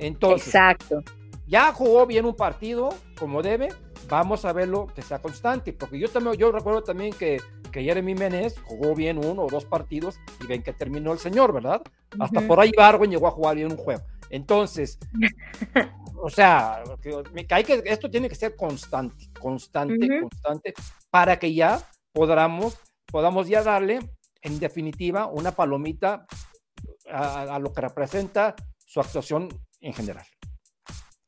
Entonces, 0.00 0.48
Exacto. 0.48 1.02
ya 1.46 1.72
jugó 1.72 2.04
bien 2.06 2.24
un 2.24 2.34
partido 2.34 2.88
como 3.16 3.42
debe, 3.42 3.68
vamos 4.08 4.44
a 4.44 4.52
verlo 4.52 4.88
que 4.94 5.02
sea 5.02 5.20
constante, 5.20 5.72
porque 5.72 5.98
yo 6.00 6.08
también, 6.08 6.36
yo 6.36 6.50
recuerdo 6.50 6.82
también 6.82 7.12
que, 7.12 7.40
que 7.70 7.82
Jeremy 7.82 8.14
Menez 8.14 8.58
jugó 8.60 8.94
bien 8.94 9.18
uno 9.18 9.42
o 9.42 9.48
dos 9.48 9.64
partidos 9.64 10.20
y 10.42 10.46
ven 10.46 10.62
que 10.62 10.72
terminó 10.72 11.12
el 11.12 11.18
señor, 11.18 11.52
¿verdad? 11.52 11.82
Hasta 12.18 12.40
por 12.42 12.60
ahí 12.60 12.72
Barwen 12.76 13.10
llegó 13.10 13.26
a 13.26 13.32
jugar 13.32 13.56
bien 13.56 13.72
un 13.72 13.78
juego. 13.78 14.02
Entonces, 14.30 14.98
o 16.16 16.30
sea, 16.30 16.82
que 17.02 17.82
esto 17.84 18.10
tiene 18.10 18.28
que 18.28 18.34
ser 18.34 18.56
constante, 18.56 19.28
constante, 19.40 20.20
constante, 20.20 20.74
para 21.10 21.38
que 21.38 21.54
ya 21.54 21.80
podamos, 22.12 22.78
podamos 23.06 23.48
ya 23.48 23.62
darle, 23.62 24.00
en 24.42 24.58
definitiva, 24.58 25.26
una 25.26 25.52
palomita 25.52 26.26
a, 27.10 27.54
a 27.54 27.58
lo 27.58 27.72
que 27.72 27.80
representa 27.80 28.54
su 28.84 29.00
actuación 29.00 29.48
en 29.80 29.92
general. 29.92 30.26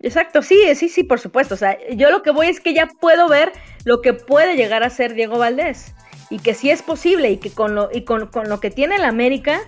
Exacto, 0.02 0.40
sí, 0.40 0.58
sí, 0.74 0.88
sí, 0.88 1.04
por 1.04 1.20
supuesto. 1.20 1.54
O 1.54 1.58
sea, 1.58 1.78
yo 1.90 2.10
lo 2.10 2.22
que 2.22 2.30
voy 2.30 2.46
es 2.46 2.60
que 2.60 2.72
ya 2.72 2.86
puedo 2.86 3.28
ver 3.28 3.52
lo 3.84 4.00
que 4.00 4.14
puede 4.14 4.56
llegar 4.56 4.82
a 4.82 4.90
ser 4.90 5.14
Diego 5.14 5.38
Valdés. 5.38 5.94
Y 6.30 6.38
que 6.38 6.54
sí 6.54 6.70
es 6.70 6.80
posible 6.82 7.30
y 7.30 7.36
que 7.38 7.50
con 7.50 7.74
lo, 7.74 7.90
y 7.92 8.04
con, 8.04 8.28
con 8.28 8.48
lo 8.48 8.60
que 8.60 8.70
tiene 8.70 8.96
el 8.96 9.04
América 9.04 9.60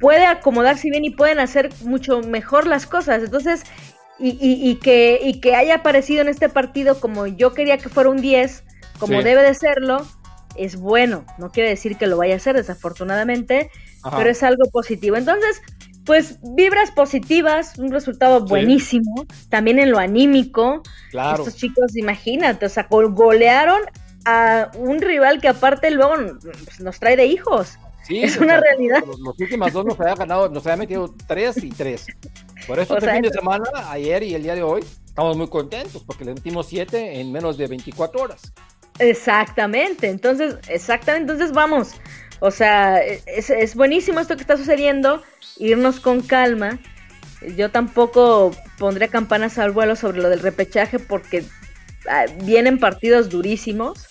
puede 0.00 0.26
acomodarse 0.26 0.88
bien 0.90 1.04
y 1.04 1.10
pueden 1.10 1.38
hacer 1.40 1.70
mucho 1.84 2.20
mejor 2.22 2.66
las 2.66 2.86
cosas. 2.86 3.22
Entonces, 3.22 3.62
y, 4.18 4.30
y- 4.40 4.70
y 4.70 4.76
que, 4.76 5.20
y 5.22 5.40
que 5.40 5.54
haya 5.54 5.76
aparecido 5.76 6.20
en 6.22 6.28
este 6.28 6.48
partido 6.48 7.00
como 7.00 7.26
yo 7.26 7.52
quería 7.54 7.78
que 7.78 7.88
fuera 7.88 8.10
un 8.10 8.20
10, 8.20 8.64
como 8.98 9.18
Sí. 9.18 9.24
debe 9.24 9.42
de 9.42 9.54
serlo, 9.54 10.06
es 10.56 10.76
bueno. 10.76 11.24
No 11.38 11.50
quiere 11.50 11.68
decir 11.70 11.96
que 11.96 12.06
lo 12.06 12.16
vaya 12.16 12.34
a 12.34 12.36
hacer, 12.36 12.56
desafortunadamente, 12.56 13.70
Ajá. 14.02 14.16
pero 14.18 14.30
es 14.30 14.42
algo 14.42 14.64
positivo. 14.70 15.16
Entonces, 15.16 15.60
pues 16.04 16.38
vibras 16.42 16.90
positivas, 16.90 17.78
un 17.78 17.90
resultado 17.92 18.40
Sí. 18.40 18.46
buenísimo, 18.48 19.26
también 19.50 19.78
en 19.78 19.90
lo 19.92 19.98
anímico. 19.98 20.82
Claro. 21.10 21.38
Estos 21.44 21.56
chicos, 21.56 21.96
imagínate, 21.96 22.66
o 22.66 22.68
sea, 22.68 22.86
gol- 22.90 23.12
golearon 23.14 23.80
a 24.24 24.70
un 24.74 25.00
rival 25.00 25.40
que 25.40 25.48
aparte 25.48 25.90
luego 25.90 26.14
pues, 26.64 26.80
nos 26.80 26.98
trae 26.98 27.16
de 27.16 27.26
hijos. 27.26 27.78
Sí, 28.04 28.22
es 28.22 28.36
una 28.36 28.54
sea, 28.54 28.60
realidad. 28.60 29.04
Los, 29.06 29.20
los 29.20 29.38
últimos 29.38 29.72
dos 29.72 29.84
nos 29.84 30.00
había 30.00 30.14
ganado, 30.14 30.48
nos 30.48 30.66
había 30.66 30.76
metido 30.76 31.14
tres 31.26 31.62
y 31.62 31.70
tres. 31.70 32.06
Por 32.66 32.78
eso 32.78 32.94
O 32.94 32.96
este 32.96 33.06
sea, 33.06 33.14
fin 33.14 33.22
de 33.22 33.30
semana, 33.30 33.64
ayer 33.88 34.22
y 34.22 34.34
el 34.34 34.42
día 34.42 34.54
de 34.54 34.62
hoy, 34.62 34.84
estamos 35.06 35.36
muy 35.36 35.48
contentos 35.48 36.02
porque 36.04 36.24
le 36.24 36.34
metimos 36.34 36.66
siete 36.66 37.20
en 37.20 37.30
menos 37.30 37.56
de 37.56 37.66
24 37.66 38.22
horas. 38.22 38.52
Exactamente, 38.98 40.08
entonces, 40.08 40.56
exactamente, 40.68 41.32
entonces 41.32 41.54
vamos. 41.54 41.92
O 42.40 42.50
sea, 42.50 42.98
es, 42.98 43.50
es 43.50 43.74
buenísimo 43.74 44.20
esto 44.20 44.34
que 44.34 44.42
está 44.42 44.56
sucediendo, 44.56 45.22
irnos 45.58 46.00
con 46.00 46.22
calma. 46.22 46.78
Yo 47.56 47.70
tampoco 47.70 48.52
pondré 48.78 49.08
campanas 49.08 49.58
al 49.58 49.72
vuelo 49.72 49.96
sobre 49.96 50.20
lo 50.20 50.28
del 50.28 50.40
repechaje 50.40 50.98
porque 50.98 51.44
ah, 52.08 52.26
vienen 52.42 52.78
partidos 52.78 53.30
durísimos, 53.30 54.06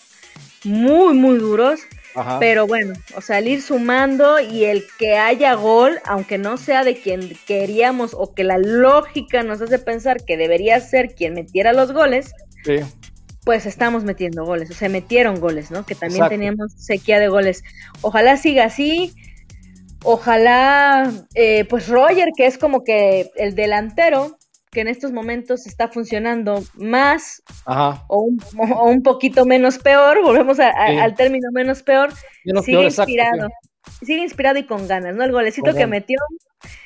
muy, 0.63 1.13
muy 1.13 1.37
duros. 1.37 1.79
Ajá. 2.13 2.39
Pero 2.39 2.67
bueno, 2.67 2.93
o 3.15 3.21
sea, 3.21 3.39
el 3.39 3.47
ir 3.47 3.61
sumando 3.61 4.39
y 4.41 4.65
el 4.65 4.83
que 4.99 5.15
haya 5.17 5.53
gol, 5.53 5.99
aunque 6.03 6.37
no 6.37 6.57
sea 6.57 6.83
de 6.83 6.95
quien 6.95 7.31
queríamos 7.47 8.13
o 8.13 8.33
que 8.33 8.43
la 8.43 8.57
lógica 8.57 9.43
nos 9.43 9.61
hace 9.61 9.79
pensar 9.79 10.25
que 10.25 10.35
debería 10.35 10.79
ser 10.81 11.15
quien 11.15 11.33
metiera 11.35 11.71
los 11.71 11.93
goles, 11.93 12.33
Sí. 12.65 12.79
pues 13.45 13.65
estamos 13.65 14.03
metiendo 14.03 14.43
goles, 14.45 14.69
o 14.69 14.73
sea, 14.73 14.89
metieron 14.89 15.39
goles, 15.39 15.71
¿no? 15.71 15.85
Que 15.85 15.95
también 15.95 16.17
Exacto. 16.23 16.35
teníamos 16.35 16.73
sequía 16.73 17.17
de 17.19 17.29
goles. 17.29 17.63
Ojalá 18.01 18.35
siga 18.35 18.65
así. 18.65 19.13
Ojalá, 20.03 21.11
eh, 21.35 21.65
pues 21.69 21.87
Roger, 21.87 22.29
que 22.35 22.45
es 22.47 22.57
como 22.57 22.83
que 22.83 23.29
el 23.35 23.55
delantero, 23.55 24.37
que 24.71 24.81
en 24.81 24.87
estos 24.87 25.11
momentos 25.11 25.67
está 25.67 25.89
funcionando 25.89 26.63
más 26.75 27.43
Ajá. 27.65 28.03
o 28.07 28.21
un, 28.21 28.39
o 28.57 28.85
un 28.89 29.03
poquito 29.03 29.45
menos 29.45 29.77
peor, 29.77 30.21
volvemos 30.23 30.59
a- 30.59 30.69
a- 30.69 30.87
Sí. 30.87 30.97
al 30.97 31.15
término 31.15 31.51
menos 31.51 31.83
peor, 31.83 32.09
Menos 32.45 32.63
sigue 32.65 32.77
peor, 32.77 32.85
exacto, 32.89 33.11
inspirado. 33.11 33.47
sí. 33.49 34.05
Sigue 34.05 34.21
inspirado 34.21 34.59
y 34.59 34.63
con 34.65 34.87
ganas, 34.87 35.15
¿no? 35.15 35.23
El 35.23 35.31
golecito 35.31 35.65
Con 35.65 35.73
que 35.73 35.79
ganas. 35.81 35.89
metió 35.89 36.17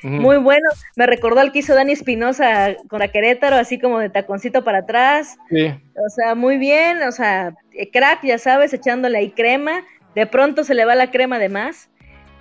Muy 0.02 0.38
bueno. 0.38 0.68
Me 0.96 1.06
recordó 1.06 1.40
al 1.40 1.52
que 1.52 1.58
hizo 1.58 1.74
Dani 1.74 1.92
Espinosa 1.92 2.74
con 2.88 2.98
la 3.00 3.08
Querétaro, 3.08 3.56
así 3.56 3.78
como 3.78 3.98
de 3.98 4.08
taconcito 4.08 4.64
para 4.64 4.78
atrás. 4.78 5.36
Sí. 5.50 5.66
O 5.66 6.08
sea, 6.14 6.34
muy 6.34 6.56
bien. 6.56 7.02
O 7.02 7.12
sea, 7.12 7.54
eh, 7.72 7.90
crack, 7.90 8.24
ya 8.24 8.38
sabes, 8.38 8.72
echándole 8.72 9.18
ahí 9.18 9.30
crema. 9.32 9.84
De 10.14 10.26
pronto 10.26 10.64
se 10.64 10.74
le 10.74 10.86
va 10.86 10.94
la 10.94 11.10
crema 11.10 11.38
de 11.38 11.50
más. 11.50 11.90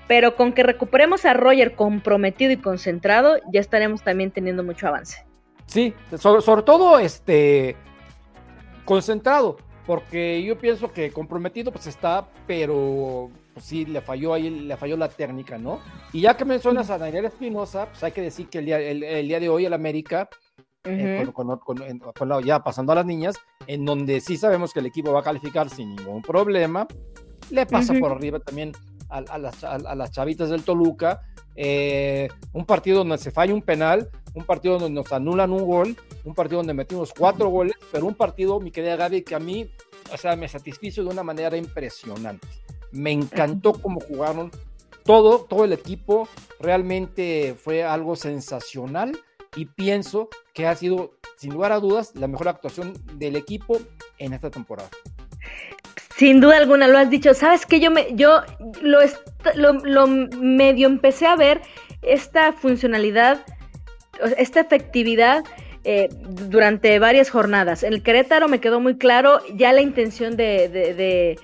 Pero 0.07 0.35
con 0.37 0.53
que 0.53 0.63
recuperemos 0.63 1.25
a 1.25 1.33
Roger 1.33 1.75
comprometido 1.75 2.51
y 2.53 2.57
concentrado, 2.57 3.37
ya 3.51 3.59
estaremos 3.59 4.01
también 4.03 4.31
teniendo 4.31 4.63
mucho 4.63 4.87
avance. 4.87 5.25
Sí, 5.65 5.93
sobre, 6.17 6.41
sobre 6.41 6.63
todo 6.63 6.99
este 6.99 7.75
concentrado, 8.85 9.57
porque 9.85 10.43
yo 10.43 10.57
pienso 10.57 10.91
que 10.91 11.11
comprometido 11.11 11.71
pues 11.71 11.87
está, 11.87 12.27
pero 12.47 13.29
pues 13.53 13.65
sí, 13.65 13.85
le 13.85 14.01
falló 14.01 14.33
ahí, 14.33 14.49
le 14.49 14.77
falló 14.77 14.97
la 14.97 15.09
técnica, 15.09 15.57
¿no? 15.57 15.79
Y 16.11 16.21
ya 16.21 16.35
que 16.35 16.45
mencionas 16.45 16.89
a 16.89 16.97
Daniel 16.97 17.25
Espinosa, 17.25 17.87
pues 17.87 18.03
hay 18.03 18.11
que 18.11 18.21
decir 18.21 18.49
que 18.49 18.59
el 18.59 18.65
día, 18.65 18.79
el, 18.79 19.27
día 19.27 19.39
de 19.39 19.49
hoy 19.49 19.65
el 19.65 19.73
América, 19.73 20.29
eh, 20.83 21.25
con, 21.33 22.43
ya 22.43 22.63
pasando 22.63 22.91
a 22.91 22.95
las 22.95 23.05
niñas, 23.05 23.35
en 23.65 23.85
donde 23.85 24.21
sí 24.21 24.37
sabemos 24.37 24.73
que 24.73 24.81
el 24.81 24.85
equipo 24.87 25.11
va 25.11 25.21
a 25.21 25.23
calificar 25.23 25.69
sin 25.69 25.95
ningún 25.95 26.21
problema, 26.21 26.87
le 27.49 27.65
pasa 27.65 27.93
por 27.93 28.11
arriba 28.11 28.39
también 28.39 28.71
a, 29.09 29.37
las, 29.37 29.63
a, 29.63 29.95
las, 29.95 30.11
chavitas 30.11 30.49
del 30.49 30.63
Toluca, 30.63 31.21
eh, 31.55 32.27
un 32.53 32.65
partido 32.65 32.99
donde 32.99 33.17
se 33.17 33.31
falla 33.31 33.53
un 33.53 33.61
penal, 33.61 34.09
un 34.33 34.43
partido 34.43 34.77
donde 34.77 35.01
nos 35.01 35.11
anulan 35.11 35.51
un 35.51 35.65
gol, 35.65 35.95
un 36.23 36.33
partido 36.33 36.57
donde 36.57 36.73
metimos 36.73 37.13
cuatro 37.13 37.49
goles, 37.49 37.75
pero 37.91 38.05
un 38.05 38.15
partido, 38.15 38.59
mi 38.59 38.71
querida 38.71 38.95
Gaby, 38.95 39.23
que 39.23 39.35
a 39.35 39.39
mí, 39.39 39.69
o 40.11 40.17
sea, 40.17 40.35
me 40.35 40.47
satisfizo 40.47 41.03
de 41.03 41.09
una 41.09 41.23
manera 41.23 41.55
impresionante. 41.55 42.47
Me 42.91 43.11
encantó 43.11 43.73
cómo 43.73 43.99
jugaron 43.99 44.51
todo, 45.03 45.45
todo 45.45 45.63
el 45.65 45.73
equipo, 45.73 46.27
realmente 46.59 47.55
fue 47.57 47.83
algo 47.83 48.15
sensacional 48.15 49.17
y 49.55 49.65
pienso 49.65 50.29
que 50.53 50.67
ha 50.67 50.75
sido, 50.75 51.11
sin 51.37 51.53
lugar 51.53 51.71
a 51.71 51.79
dudas, 51.79 52.13
la 52.15 52.27
mejor 52.27 52.47
actuación 52.47 52.93
del 53.13 53.35
equipo 53.35 53.77
en 54.17 54.33
esta 54.33 54.49
temporada. 54.49 54.89
Sin 56.17 56.39
duda 56.39 56.57
alguna, 56.57 56.87
lo 56.87 56.97
has 56.97 57.09
dicho. 57.09 57.33
Sabes 57.33 57.65
que 57.65 57.79
yo 57.79 57.91
me, 57.91 58.07
yo 58.15 58.41
lo, 58.81 58.99
lo, 59.83 60.07
medio 60.07 60.87
empecé 60.87 61.27
a 61.27 61.35
ver 61.35 61.61
esta 62.01 62.53
funcionalidad, 62.53 63.45
esta 64.37 64.61
efectividad 64.61 65.43
eh, 65.83 66.07
durante 66.49 66.97
varias 66.99 67.29
jornadas. 67.29 67.83
En 67.83 67.93
el 67.93 68.01
Querétaro 68.01 68.47
me 68.47 68.61
quedó 68.61 68.79
muy 68.79 68.97
claro 68.97 69.41
ya 69.55 69.73
la 69.73 69.81
intención 69.81 70.37
de, 70.37 70.69
de, 70.69 70.93
de 70.93 71.39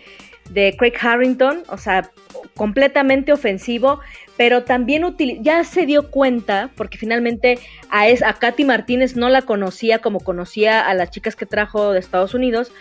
Craig 0.78 0.94
Harrington, 1.00 1.64
o 1.70 1.78
sea, 1.78 2.10
completamente 2.56 3.32
ofensivo, 3.32 4.00
pero 4.38 4.64
también 4.64 5.04
ya 5.42 5.64
se 5.64 5.86
dio 5.86 6.10
cuenta, 6.10 6.70
porque 6.76 6.98
finalmente 6.98 7.60
a, 7.90 8.08
es, 8.08 8.24
a 8.24 8.34
Katy 8.34 8.66
Martínez 8.66 9.16
no 9.16 9.30
la 9.30 9.44
conocía 9.44 10.00
como 10.00 10.20
conocía 10.20 10.82
a 10.82 10.94
las 10.94 11.12
chicas 11.12 11.36
que 11.36 11.46
trajo 11.46 11.94
de 11.94 12.00
Estados 12.00 12.34
Unidos, 12.34 12.72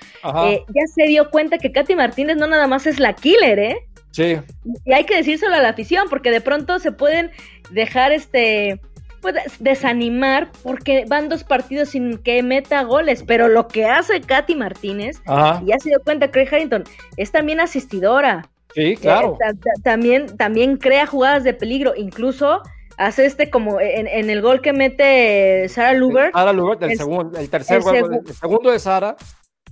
eh, 0.46 0.62
ya 0.68 0.86
se 0.94 1.04
dio 1.04 1.30
cuenta 1.30 1.58
que 1.58 1.72
Katy 1.72 1.94
Martínez 1.94 2.36
no 2.36 2.46
nada 2.46 2.66
más 2.66 2.86
es 2.86 2.98
la 2.98 3.14
killer, 3.14 3.58
¿eh? 3.58 3.76
Sí. 4.10 4.38
Y 4.84 4.92
hay 4.92 5.04
que 5.04 5.16
decírselo 5.16 5.54
a 5.54 5.60
la 5.60 5.68
afición, 5.68 6.08
porque 6.10 6.30
de 6.30 6.40
pronto 6.40 6.78
se 6.78 6.92
pueden 6.92 7.30
dejar 7.70 8.12
este 8.12 8.80
pues, 9.20 9.34
desanimar 9.58 10.50
porque 10.62 11.04
van 11.08 11.28
dos 11.28 11.44
partidos 11.44 11.90
sin 11.90 12.18
que 12.18 12.42
meta 12.42 12.82
goles, 12.82 13.22
pero 13.26 13.48
lo 13.48 13.68
que 13.68 13.86
hace 13.86 14.20
Katy 14.20 14.54
Martínez, 14.54 15.22
ya 15.26 15.78
se 15.78 15.90
dio 15.90 16.00
cuenta 16.02 16.30
Craig 16.30 16.48
Harrington, 16.50 16.84
es 17.16 17.30
también 17.30 17.60
asistidora. 17.60 18.48
Sí, 18.74 18.96
claro. 18.96 19.36
Eh, 19.44 19.54
también, 19.82 20.36
también 20.36 20.76
crea 20.76 21.06
jugadas 21.06 21.44
de 21.44 21.54
peligro, 21.54 21.94
incluso 21.96 22.62
hace 22.96 23.26
este 23.26 23.50
como 23.50 23.80
en, 23.80 24.30
el 24.30 24.42
gol 24.42 24.60
que 24.60 24.72
mete 24.72 25.68
Sara 25.68 25.94
Luber. 25.94 26.32
Sara 26.32 26.52
Luber, 26.52 26.78
el, 26.82 26.96
segundo, 26.96 27.38
el 27.38 27.50
tercer 27.50 27.78
el, 27.78 27.82
gol, 27.82 28.20
el 28.26 28.34
segundo 28.34 28.70
de 28.70 28.78
Sara, 28.78 29.16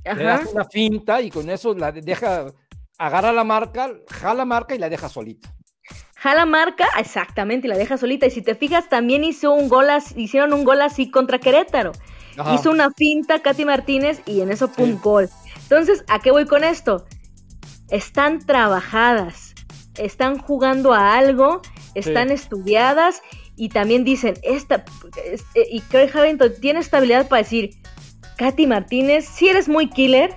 le 0.05 0.29
hace 0.29 0.53
una 0.53 0.65
finta 0.65 1.21
y 1.21 1.31
con 1.31 1.49
eso 1.51 1.75
la 1.75 1.93
deja, 1.93 2.47
agarra 2.99 3.33
la 3.33 3.45
marca, 3.45 3.91
jala 4.09 4.35
la 4.35 4.45
marca 4.45 4.75
y 4.75 4.79
la 4.79 4.89
deja 4.89 5.09
solita. 5.09 5.55
Jala 6.21 6.47
marca, 6.47 6.87
exactamente, 6.99 7.67
y 7.67 7.71
la 7.71 7.77
deja 7.77 7.97
solita. 7.97 8.27
Y 8.27 8.31
si 8.31 8.43
te 8.43 8.55
fijas, 8.55 8.89
también 8.89 9.25
hizo 9.25 9.53
un 9.53 9.69
gol, 9.69 9.87
hicieron 10.17 10.53
un 10.53 10.65
gol 10.65 10.81
así 10.83 11.11
contra 11.11 11.39
Querétaro. 11.39 11.93
Hizo 12.55 12.71
una 12.71 12.91
finta 12.93 13.41
Katy 13.41 13.65
Martínez 13.65 14.23
y 14.25 14.43
en 14.43 14.51
eso, 14.51 14.69
pum, 14.73 15.01
gol. 15.01 15.29
Entonces, 15.63 16.05
¿a 16.09 16.21
qué 16.21 16.31
voy 16.31 16.47
con 16.47 16.63
esto? 16.63 17.05
están 17.91 18.45
trabajadas, 18.45 19.55
están 19.97 20.39
jugando 20.39 20.93
a 20.93 21.17
algo, 21.17 21.63
están 21.95 22.31
estudiadas 22.31 23.23
y 23.57 23.71
también 23.71 24.05
dicen, 24.05 24.35
esta, 24.43 24.85
eh, 25.25 25.67
y 25.71 25.81
Craig 25.81 26.11
Harrington 26.15 26.53
tiene 26.61 26.81
estabilidad 26.81 27.29
para 27.29 27.43
decir, 27.43 27.71
Katy 28.37 28.67
Martínez, 28.67 29.27
si 29.27 29.49
eres 29.49 29.69
muy 29.69 29.91
killer, 29.91 30.37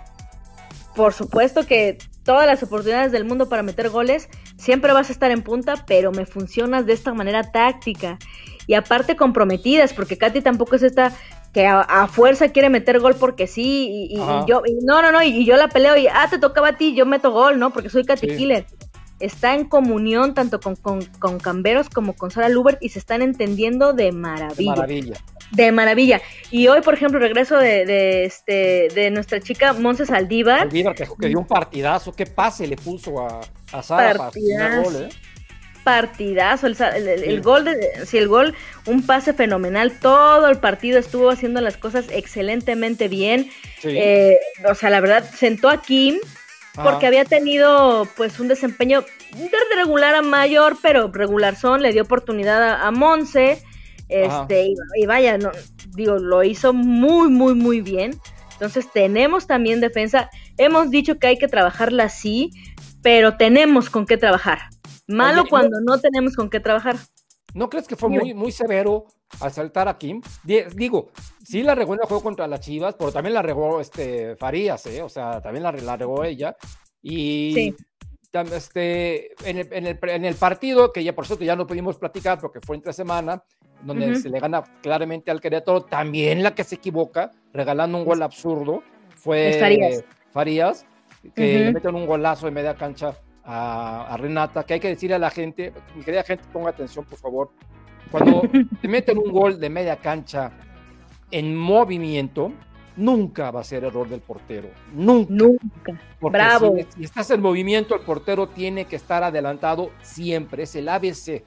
por 0.95 1.13
supuesto 1.13 1.65
que 1.65 1.97
todas 2.23 2.47
las 2.47 2.63
oportunidades 2.63 3.11
del 3.11 3.25
mundo 3.25 3.47
para 3.47 3.63
meter 3.63 3.89
goles, 3.89 4.27
siempre 4.61 4.93
vas 4.93 5.09
a 5.09 5.13
estar 5.13 5.31
en 5.31 5.41
punta, 5.41 5.83
pero 5.87 6.11
me 6.11 6.25
funcionas 6.25 6.85
de 6.85 6.93
esta 6.93 7.13
manera 7.13 7.51
táctica. 7.51 8.19
Y 8.67 8.75
aparte 8.75 9.15
comprometidas, 9.15 9.93
porque 9.93 10.17
Katy 10.17 10.41
tampoco 10.41 10.75
es 10.75 10.83
esta 10.83 11.11
que 11.51 11.65
a, 11.65 12.07
fuerza 12.07 12.49
quiere 12.49 12.69
meter 12.69 12.99
gol 12.99 13.15
porque 13.19 13.45
sí, 13.45 14.07
y, 14.09 14.15
yo, 14.47 14.61
no, 14.83 15.01
no, 15.01 15.11
no, 15.11 15.21
y, 15.21 15.43
yo 15.43 15.57
la 15.57 15.67
peleo 15.67 15.97
y, 15.97 16.07
ah, 16.07 16.27
te 16.29 16.37
tocaba 16.37 16.69
a 16.69 16.77
ti, 16.77 16.95
yo 16.95 17.05
meto 17.05 17.31
gol, 17.31 17.59
¿no? 17.59 17.71
Porque 17.71 17.89
soy 17.89 18.05
Katy 18.05 18.37
Killer. 18.37 18.65
Está 19.19 19.53
en 19.53 19.65
comunión 19.65 20.33
tanto 20.33 20.59
con, 20.59 20.75
con, 20.75 21.39
Camberos 21.39 21.89
como 21.89 22.13
con 22.13 22.31
Sara 22.31 22.47
Lubert 22.47 22.81
y 22.81 22.89
se 22.89 22.99
están 22.99 23.21
entendiendo 23.21 23.93
de 23.93 24.11
maravilla. 24.11 24.71
De 24.71 24.77
maravilla. 24.77 25.17
De 25.51 25.71
maravilla. 25.71 26.21
Y 26.49 26.67
hoy, 26.67 26.81
por 26.81 26.93
ejemplo, 26.93 27.19
regreso 27.19 27.57
de, 27.57 27.85
de 27.85 28.25
este, 28.25 28.87
de 28.93 29.11
nuestra 29.11 29.39
chica 29.41 29.73
Monse 29.73 30.05
Saldívar. 30.05 30.59
Saldívar, 30.59 30.95
que, 30.95 31.27
dio 31.27 31.39
un 31.39 31.47
partidazo, 31.47 32.13
qué 32.13 32.25
pase 32.25 32.67
le 32.67 32.77
puso 32.77 33.19
a, 33.19 33.41
a 33.71 33.83
Sara 33.83 34.31
para 34.31 34.81
gol, 34.81 34.95
¿eh? 34.95 35.09
partidazo, 35.83 36.67
el, 36.67 37.41
gol, 37.41 37.65
de, 37.65 38.05
si 38.05 38.17
el 38.17 38.27
gol, 38.27 38.55
un 38.85 39.05
pase 39.05 39.33
fenomenal, 39.33 39.99
todo 39.99 40.47
el 40.47 40.57
partido 40.57 40.99
estuvo 40.99 41.29
haciendo 41.29 41.61
las 41.61 41.77
cosas 41.77 42.05
excelentemente 42.11 43.07
bien, 43.07 43.49
eh, 43.83 44.37
o 44.69 44.75
sea, 44.75 44.89
la 44.89 45.01
verdad, 45.01 45.23
sentó 45.33 45.69
a 45.69 45.81
Kim, 45.81 46.19
porque 46.75 47.07
había 47.07 47.25
tenido 47.25 48.07
pues 48.15 48.39
un 48.39 48.47
desempeño 48.47 49.03
de 49.35 49.75
regular 49.75 50.15
a 50.15 50.21
mayor, 50.21 50.77
pero 50.81 51.11
regular 51.11 51.55
son, 51.55 51.81
le 51.81 51.91
dio 51.91 52.03
oportunidad 52.03 52.81
a, 52.81 52.91
Monse, 52.91 53.61
este, 54.11 54.73
y, 54.95 55.05
vaya, 55.05 55.37
no, 55.37 55.51
digo, 55.95 56.17
lo 56.17 56.43
hizo 56.43 56.73
muy, 56.73 57.29
muy, 57.29 57.55
muy 57.55 57.81
bien. 57.81 58.19
Entonces 58.53 58.87
tenemos 58.93 59.47
también 59.47 59.81
defensa. 59.81 60.29
Hemos 60.57 60.91
dicho 60.91 61.17
que 61.17 61.27
hay 61.27 61.37
que 61.37 61.47
trabajarla 61.47 62.03
así, 62.03 62.51
pero 63.01 63.37
tenemos 63.37 63.89
con 63.89 64.05
qué 64.05 64.17
trabajar. 64.17 64.59
Malo 65.07 65.45
cuando 65.49 65.79
no, 65.81 65.99
tenemos 65.99 66.35
con 66.35 66.49
qué 66.49 66.59
trabajar. 66.59 66.97
¿No 67.53 67.69
crees 67.69 67.87
que 67.87 67.95
fue 67.95 68.09
muy, 68.09 68.33
muy 68.33 68.51
severo 68.51 69.07
al 69.39 69.51
saltar 69.51 69.87
a 69.87 69.97
Kim? 69.97 70.21
Digo, 70.43 71.09
sí 71.43 71.63
la 71.63 71.75
regó 71.75 71.95
en 71.95 72.01
el 72.01 72.07
juego 72.07 72.23
contra 72.23 72.47
las 72.47 72.61
Chivas, 72.61 72.95
pero 72.97 73.11
también 73.11 73.33
la 73.33 73.41
regó 73.41 73.81
este, 73.81 74.35
Farías, 74.35 74.85
¿eh? 74.85 75.01
O 75.01 75.09
sea, 75.09 75.41
también 75.41 75.63
la, 75.63 75.71
la 75.71 75.97
regó 75.97 76.23
ella. 76.23 76.55
Y 77.01 77.73
este, 78.33 79.33
en, 79.49 79.57
el, 79.57 79.67
en, 79.71 79.87
el, 79.87 79.99
en, 80.01 80.25
el, 80.25 80.35
partido, 80.35 80.91
que 80.91 81.03
ya 81.03 81.13
por 81.13 81.25
cierto 81.25 81.43
ya 81.43 81.55
no 81.55 81.67
pudimos 81.67 81.97
platicar 81.97 82.39
porque 82.39 82.59
fue 82.61 82.75
entre 82.75 82.93
semana, 82.93 83.43
donde 83.83 84.15
se 84.15 84.29
le 84.29 84.39
gana 84.39 84.63
claramente 84.81 85.31
al 85.31 85.41
Querétaro, 85.41 85.81
también 85.81 86.43
la 86.43 86.55
que 86.55 86.63
se 86.63 86.75
equivoca, 86.75 87.31
regalando 87.53 87.97
un 87.97 88.05
gol 88.05 88.21
absurdo, 88.21 88.83
fue 89.15 89.57
Farías, 89.59 90.03
Farías 90.31 90.85
que 91.35 91.59
le 91.59 91.73
meten 91.73 91.95
un 91.95 92.05
golazo 92.05 92.45
de 92.45 92.51
media 92.51 92.75
cancha 92.75 93.15
a, 93.43 94.15
Renata, 94.19 94.63
que 94.63 94.75
hay 94.75 94.79
que 94.79 94.89
decirle 94.89 95.15
a 95.15 95.19
la 95.19 95.29
gente, 95.29 95.73
mi 95.95 96.03
querida 96.03 96.23
gente, 96.23 96.43
ponga 96.51 96.69
atención, 96.69 97.05
por 97.05 97.17
favor. 97.17 97.51
Cuando 98.09 98.41
te 98.81 98.87
meten 98.87 99.17
un 99.17 99.31
gol 99.31 99.59
de 99.59 99.69
media 99.69 99.97
cancha 99.97 100.51
en 101.31 101.55
movimiento, 101.55 102.51
nunca 103.01 103.51
va 103.51 103.61
a 103.61 103.63
ser 103.63 103.83
error 103.83 104.07
del 104.07 104.21
portero. 104.21 104.69
Nunca. 104.93 105.33
Nunca. 105.33 105.99
Bravo. 106.21 106.75
Si, 106.95 107.03
estás 107.03 107.29
en 107.31 107.41
movimiento, 107.41 107.95
el 107.95 108.01
portero 108.01 108.47
tiene 108.47 108.85
que 108.85 108.95
estar 108.95 109.23
adelantado 109.23 109.91
siempre. 110.01 110.63
Es 110.63 110.75
el 110.75 110.87
ABC. 110.87 111.43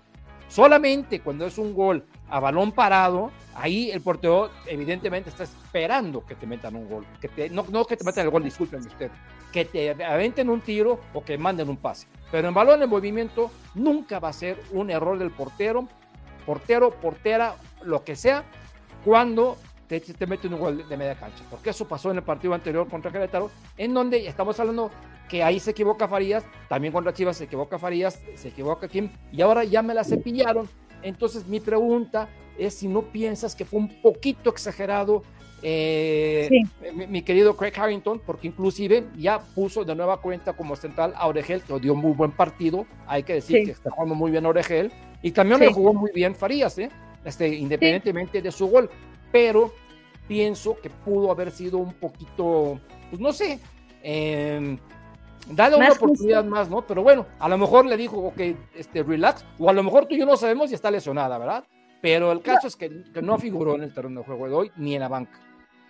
Solamente 0.49 1.21
cuando 1.21 1.47
es 1.47 1.59
un 1.59 1.75
gol 1.75 2.05
a 2.29 2.39
balón 2.39 2.73
parado, 2.73 3.31
ahí 3.55 3.91
el 3.91 4.01
portero 4.03 4.51
evidentemente 4.67 5.31
está 5.31 5.45
esperando 5.45 6.25
que 6.25 6.35
te 6.35 6.47
metan 6.47 6.77
un 6.77 6.89
gol. 6.89 7.07
Que 7.21 7.51
no, 7.51 7.65
no 7.71 7.85
que 7.85 7.97
te 7.97 8.05
metan 8.05 8.25
el 8.25 8.31
gol, 8.31 8.45
discúlpenme 8.45 8.87
usted 8.87 9.11
que 9.55 9.65
te 9.65 9.91
aventen 10.05 10.51
un 10.51 10.61
tiro 10.63 10.99
o 11.13 11.25
que 11.25 11.39
manden 11.39 11.69
un 11.69 11.77
pase. 11.77 12.09
Pero 12.33 12.49
en 12.49 12.55
balón 12.55 12.83
en 12.83 12.91
movimiento 12.91 13.53
nunca 13.77 14.19
va 14.19 14.31
a 14.31 14.33
ser 14.33 14.61
un 14.73 14.91
error 14.91 15.17
del 15.17 15.31
portero, 15.31 15.87
portero, 16.45 16.91
portera, 16.91 17.55
lo 17.85 18.03
que 18.03 18.17
sea, 18.17 18.43
cuando 19.05 19.57
te, 19.87 20.01
te 20.01 20.27
meten 20.27 20.55
un 20.55 20.61
gol 20.61 20.89
de 20.89 20.97
media 20.97 21.15
cancha. 21.15 21.45
Porque 21.51 21.71
eso 21.71 21.87
pasó 21.87 22.11
en 22.11 22.19
el 22.19 22.23
partido 22.23 22.55
anterior 22.55 22.89
contra 22.89 23.11
Querétaro, 23.11 23.51
en 23.77 23.95
donde 23.95 24.27
estamos 24.27 24.59
hablando 24.61 24.91
que 25.29 25.43
ahí 25.43 25.59
se 25.59 25.71
equivoca 25.71 26.07
Farías, 26.09 26.45
también 26.69 26.93
contra 26.93 27.13
Chivas 27.13 27.37
se 27.37 27.45
equivoca 27.45 27.79
Farías, 27.79 28.21
se 28.35 28.49
equivoca 28.49 28.89
Kim, 28.89 29.11
y 29.33 29.41
ahora 29.43 29.65
ya 29.65 29.83
me 29.83 29.95
la 29.95 30.05
cepillaron. 30.05 30.69
Entonces, 31.03 31.47
mi 31.47 31.61
pregunta 31.61 32.29
es 32.59 32.75
si 32.75 32.89
no 32.89 33.03
piensas 33.03 33.55
que 33.55 33.65
fue 33.65 33.81
un 33.81 33.89
poquito 34.01 34.51
exagerado 34.51 35.23
eh, 35.67 36.51
mi, 37.09 37.23
querido 37.23 37.57
Craig 37.57 37.73
Harrington, 37.75 38.21
porque 38.25 38.49
inclusive 38.49 39.05
ya 39.17 39.39
puso 39.39 39.83
de 39.83 39.95
nueva 39.95 40.21
cuenta 40.21 40.53
como 40.53 40.77
central 40.77 41.15
a 41.17 41.27
Oregel, 41.27 41.63
que 41.63 41.81
dio 41.81 41.95
muy 41.95 42.13
buen 42.13 42.33
partido, 42.33 42.87
hay 43.07 43.23
que 43.23 43.35
decir 43.35 43.65
que 43.65 43.71
está 43.71 43.91
jugando 43.91 44.15
muy 44.15 44.31
bien 44.31 44.45
Oregel, 44.45 44.93
y 45.23 45.31
también 45.31 45.61
le 45.61 45.73
jugó 45.73 45.95
muy 45.95 46.11
bien 46.13 46.35
Farías, 46.35 46.79
¿eh? 46.79 46.91
este, 47.25 47.49
independientemente 47.49 48.43
de 48.43 48.53
su 48.53 48.67
gol, 48.67 48.91
pero 49.35 49.73
pienso 50.29 50.81
que 50.81 50.89
pudo 50.89 51.33
haber 51.33 51.51
sido 51.51 51.79
un 51.79 51.93
poquito, 51.95 52.79
pues 53.11 53.21
no 53.21 53.33
sé, 53.33 53.59
eh, 54.01 54.79
dale 55.51 55.75
una 55.75 55.91
oportunidad 55.91 56.45
más, 56.45 56.71
¿no? 56.71 56.87
Pero 56.87 57.03
bueno, 57.03 57.27
a 57.41 57.49
lo 57.49 57.59
mejor 57.59 57.85
le 57.85 57.97
dijo, 57.97 58.17
ok, 58.19 58.41
este, 58.77 59.03
relax, 59.03 59.45
o 59.59 59.69
a 59.69 59.73
lo 59.73 59.83
mejor 59.83 60.07
tú 60.07 60.15
y 60.15 60.21
yo 60.21 60.25
no 60.25 60.37
sabemos 60.37 60.71
y 60.71 60.75
está 60.75 60.89
lesionada, 60.89 61.37
¿verdad? 61.37 61.65
Pero 62.01 62.31
el 62.31 62.43
caso 62.43 62.69
es 62.69 62.77
que, 62.77 62.89
no 63.21 63.37
figuró 63.37 63.75
en 63.75 63.83
el 63.83 63.93
terreno 63.93 64.21
de 64.21 64.27
juego 64.27 64.47
de 64.47 64.55
hoy 64.55 64.71
ni 64.77 64.95
en 64.95 65.01
la 65.01 65.09
banca. 65.09 65.41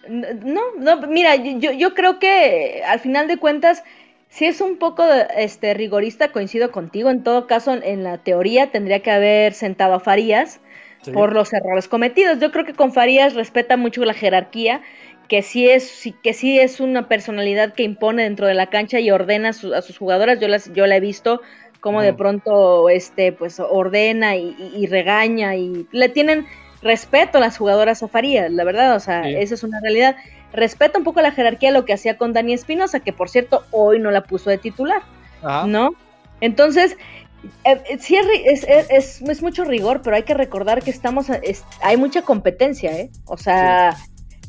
No, 0.08 0.62
no, 0.78 1.06
mira, 1.06 1.36
yo, 1.36 1.70
yo 1.70 1.92
creo 1.92 2.18
que 2.18 2.82
al 2.86 3.00
final 3.00 3.28
de 3.28 3.36
cuentas, 3.36 3.84
si 4.30 4.46
es 4.46 4.62
un 4.62 4.78
poco 4.78 5.04
este, 5.36 5.74
rigorista, 5.74 6.32
coincido 6.32 6.70
contigo. 6.70 7.10
En 7.10 7.22
todo 7.22 7.46
caso, 7.46 7.74
en 7.74 8.04
la 8.04 8.16
teoría 8.16 8.70
tendría 8.70 9.00
que 9.00 9.10
haber 9.10 9.52
sentado 9.52 9.92
a 9.92 10.00
Farías 10.00 10.60
por 11.12 11.32
los 11.32 11.52
errores 11.52 11.88
cometidos. 11.88 12.38
Yo 12.40 12.50
creo 12.50 12.64
que 12.64 12.74
con 12.74 12.92
Farías 12.92 13.34
respeta 13.34 13.76
mucho 13.76 14.04
la 14.04 14.14
jerarquía, 14.14 14.82
que 15.28 15.42
sí 15.42 15.68
es, 15.68 16.02
que 16.22 16.32
sí 16.32 16.58
es 16.58 16.80
una 16.80 17.08
personalidad 17.08 17.74
que 17.74 17.82
impone 17.82 18.24
dentro 18.24 18.46
de 18.46 18.54
la 18.54 18.66
cancha 18.66 19.00
y 19.00 19.10
ordena 19.10 19.50
a, 19.50 19.52
sus 19.52 19.98
jugadoras. 19.98 20.40
Yo, 20.40 20.48
las, 20.48 20.72
yo 20.72 20.86
la 20.86 20.96
he 20.96 21.00
visto 21.00 21.40
como 21.80 22.00
de 22.00 22.14
pronto 22.14 22.88
este, 22.88 23.32
pues, 23.32 23.60
ordena 23.60 24.36
y, 24.36 24.86
regaña 24.86 25.54
y 25.54 25.86
le 25.92 26.08
tienen 26.08 26.46
respeto 26.80 27.38
a 27.38 27.40
las 27.42 27.58
jugadoras 27.58 28.02
a 28.02 28.08
Farías, 28.08 28.50
la 28.50 28.64
verdad, 28.64 28.96
o 28.96 29.00
sea, 29.00 29.28
esa 29.28 29.54
es 29.54 29.62
una 29.64 29.80
realidad. 29.80 30.16
Respeta 30.52 30.98
un 30.98 31.04
poco 31.04 31.20
la 31.20 31.32
jerarquía 31.32 31.72
lo 31.72 31.84
que 31.84 31.92
hacía 31.92 32.16
con 32.16 32.32
Dani 32.32 32.54
Espinosa, 32.54 33.00
que 33.00 33.12
por 33.12 33.28
cierto 33.28 33.64
hoy 33.70 33.98
no 33.98 34.10
la 34.10 34.22
puso 34.22 34.48
de 34.48 34.58
titular, 34.58 35.02
¿no? 35.66 35.94
Entonces, 36.40 36.96
eh, 37.64 37.82
eh, 37.88 37.98
sí 37.98 38.16
es, 38.16 38.64
es, 38.64 39.22
es, 39.22 39.42
mucho 39.42 39.64
rigor, 39.64 40.02
pero 40.02 40.16
hay 40.16 40.22
que 40.22 40.34
recordar 40.34 40.82
que 40.82 40.90
estamos, 40.90 41.26
hay 41.82 41.96
mucha 41.96 42.22
competencia, 42.22 42.92
¿eh? 42.98 43.10
O 43.26 43.36
sea, 43.36 43.96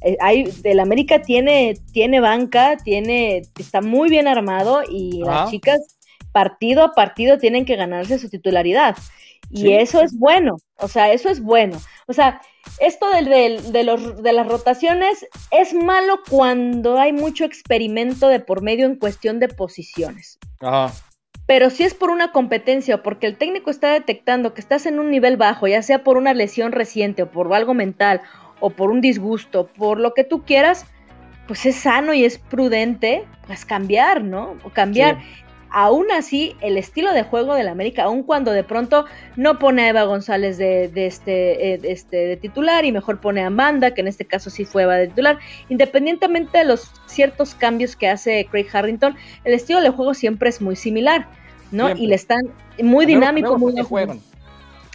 eh, 0.02 0.18
hay, 0.22 0.54
el 0.64 0.80
América 0.80 1.22
tiene, 1.22 1.78
tiene 1.92 2.20
banca, 2.20 2.78
tiene, 2.78 3.44
está 3.60 3.82
muy 3.82 4.10
bien 4.10 4.28
armado 4.28 4.82
y 4.88 5.24
las 5.24 5.50
chicas 5.50 5.80
partido 6.32 6.84
a 6.84 6.92
partido 6.94 7.38
tienen 7.38 7.66
que 7.66 7.76
ganarse 7.76 8.20
su 8.20 8.30
titularidad. 8.30 8.96
Y 9.52 9.74
eso 9.74 10.02
es 10.02 10.18
bueno, 10.18 10.58
o 10.78 10.88
sea, 10.88 11.14
eso 11.14 11.30
es 11.30 11.40
bueno. 11.42 11.78
O 12.08 12.14
sea, 12.14 12.42
esto 12.80 13.10
de, 13.12 13.62
de, 13.72 13.84
los, 13.84 14.22
de 14.22 14.34
las 14.34 14.48
rotaciones 14.48 15.26
es 15.52 15.74
malo 15.74 16.20
cuando 16.28 16.98
hay 16.98 17.14
mucho 17.14 17.46
experimento 17.46 18.28
de 18.28 18.40
por 18.40 18.64
medio 18.64 18.86
en 18.86 18.96
cuestión 18.96 19.40
de 19.40 19.48
posiciones. 19.48 20.40
Ajá. 20.60 20.94
Pero 21.46 21.70
si 21.70 21.84
es 21.84 21.94
por 21.94 22.10
una 22.10 22.32
competencia 22.32 22.96
o 22.96 23.04
porque 23.04 23.28
el 23.28 23.38
técnico 23.38 23.70
está 23.70 23.92
detectando 23.92 24.54
que 24.54 24.62
estás 24.62 24.86
en 24.86 25.00
un 25.00 25.12
nivel 25.12 25.38
bajo, 25.38 25.68
ya 25.68 25.82
sea 25.84 26.04
por 26.04 26.18
una 26.18 26.34
lesión 26.34 26.72
reciente 26.72 27.24
o 27.24 27.30
por 27.30 27.54
algo 27.54 27.74
mental 27.74 28.22
o 28.60 28.72
por 28.72 28.90
un 28.90 29.02
disgusto, 29.02 29.68
por 29.68 30.00
lo 30.00 30.14
que 30.14 30.24
tú 30.24 30.44
quieras, 30.44 30.86
pues 31.48 31.66
es 31.66 31.76
sano 31.76 32.14
y 32.14 32.26
es 32.26 32.40
prudente, 32.40 33.26
pues 33.46 33.66
cambiar, 33.66 34.24
¿no? 34.24 34.56
O 34.64 34.70
cambiar. 34.70 35.20
Aún 35.78 36.10
así, 36.10 36.56
el 36.62 36.78
estilo 36.78 37.12
de 37.12 37.24
juego 37.24 37.54
del 37.54 37.68
América, 37.68 38.04
aun 38.04 38.24
cuando 38.24 38.52
de 38.52 38.64
pronto 38.64 39.04
no 39.36 39.60
pone 39.60 39.82
a 39.82 39.90
Eva 39.90 40.04
González 40.04 40.58
de, 40.58 40.90
este, 40.96 41.74
eh, 41.74 41.80
este, 41.84 42.16
de 42.16 42.38
titular 42.38 42.86
y 42.86 42.94
mejor 42.94 43.20
pone 43.20 43.42
a 43.42 43.48
Amanda, 43.48 43.94
que 43.94 44.00
en 44.00 44.08
este 44.08 44.24
caso 44.24 44.50
sí 44.50 44.64
fue 44.64 44.84
Eva 44.84 44.96
de 44.96 45.10
titular, 45.10 45.38
independientemente 45.68 46.60
de 46.60 46.64
los 46.64 46.94
ciertos 47.08 47.56
cambios 47.56 47.98
que 47.98 48.08
hace 48.08 48.48
Craig 48.50 48.68
Harrington, 48.72 49.18
el 49.44 49.54
estilo 49.54 49.82
de 49.82 49.90
juego 49.90 50.14
siempre 50.14 50.48
es 50.48 50.62
muy 50.62 50.78
similar, 50.78 51.28
¿no? 51.72 51.90
Y 51.90 52.08
le 52.08 52.16
están 52.16 52.40
muy 52.82 53.06
dinámico, 53.06 53.58
muy. 53.58 53.74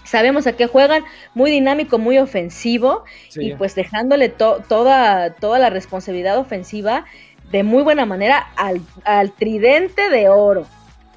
Sabemos 0.05 0.47
a 0.47 0.57
qué 0.57 0.67
juegan, 0.67 1.05
muy 1.35 1.51
dinámico, 1.51 1.99
muy 1.99 2.17
ofensivo 2.17 3.05
y 3.37 3.55
pues 3.55 3.75
dejándole 3.75 4.31
toda, 4.31 5.35
toda 5.35 5.59
la 5.59 5.71
responsabilidad 5.71 6.39
ofensiva 6.39 7.05
de 7.51 7.63
muy 7.63 7.83
buena 7.83 8.07
manera 8.07 8.51
al, 8.57 8.81
al 9.05 9.33
tridente 9.33 10.09
de 10.09 10.29
oro. 10.29 10.67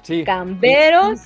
Sí. 0.02 0.24
Camberos, 0.24 1.20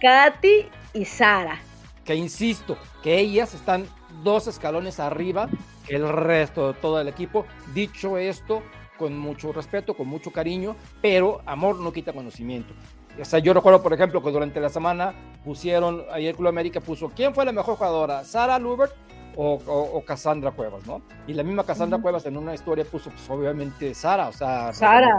Katy 0.00 0.66
y 0.94 1.04
Sara. 1.04 1.58
Que 2.04 2.14
insisto, 2.14 2.78
que 3.02 3.18
ellas 3.18 3.54
están 3.54 3.86
dos 4.22 4.46
escalones 4.46 5.00
arriba 5.00 5.48
que 5.86 5.96
el 5.96 6.08
resto 6.08 6.72
de 6.72 6.78
todo 6.80 7.00
el 7.00 7.08
equipo. 7.08 7.46
Dicho 7.74 8.18
esto, 8.18 8.62
con 8.98 9.18
mucho 9.18 9.52
respeto, 9.52 9.94
con 9.94 10.08
mucho 10.08 10.30
cariño, 10.30 10.76
pero 11.02 11.40
amor 11.46 11.78
no 11.78 11.92
quita 11.92 12.12
conocimiento. 12.12 12.74
O 13.20 13.24
sea, 13.24 13.38
yo 13.38 13.54
recuerdo, 13.54 13.82
por 13.82 13.94
ejemplo, 13.94 14.22
que 14.22 14.30
durante 14.30 14.60
la 14.60 14.68
semana 14.68 15.14
pusieron, 15.44 16.04
ayer 16.12 16.34
Club 16.34 16.48
América 16.48 16.80
puso, 16.80 17.10
¿quién 17.14 17.34
fue 17.34 17.44
la 17.44 17.52
mejor 17.52 17.76
jugadora? 17.76 18.24
¿Sara 18.24 18.58
Lubert 18.58 18.92
o, 19.36 20.02
Cassandra 20.06 20.50
Cuevas, 20.50 20.86
¿no? 20.86 21.02
Y 21.26 21.34
la 21.34 21.42
misma 21.42 21.64
Cassandra 21.64 21.98
Cuevas 21.98 22.24
en 22.26 22.36
una 22.36 22.54
historia 22.54 22.84
puso, 22.84 23.10
pues 23.10 23.28
obviamente 23.28 23.94
Sara, 23.94 24.28
o 24.28 24.32
sea, 24.32 24.72
Sara. 24.72 25.18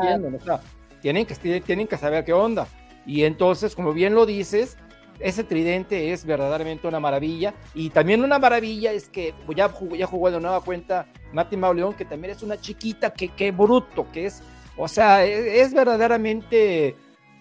tienen, 1.02 1.26
que, 1.26 1.62
tienen 1.62 1.88
que 1.88 1.98
saber 1.98 2.26
qué 2.26 2.34
onda. 2.34 2.68
Y 3.06 3.24
entonces, 3.24 3.76
como 3.76 3.94
bien 3.94 4.16
lo 4.16 4.26
dices, 4.26 4.78
ese 5.20 5.44
tridente 5.44 6.12
es 6.12 6.26
verdaderamente 6.26 6.88
una 6.88 7.00
maravilla. 7.00 7.54
Y 7.74 7.90
también 7.90 8.24
una 8.24 8.40
maravilla 8.40 8.92
es 8.92 9.08
que 9.10 9.34
ya, 9.56 9.72
ya 9.98 10.08
jugó 10.08 10.32
de 10.32 10.40
nueva 10.40 10.62
cuenta 10.62 11.08
Mati 11.32 11.58
Mauleón, 11.58 11.94
que 11.94 12.06
también 12.06 12.34
es 12.34 12.44
una 12.44 12.60
chiquita, 12.60 13.14
que, 13.14 13.30
qué 13.30 13.52
bruto, 13.52 14.08
que 14.12 14.26
es, 14.26 14.42
o 14.78 14.88
sea, 14.88 15.26
e, 15.26 15.62
es, 15.62 15.74
verdaderamente 15.74 16.96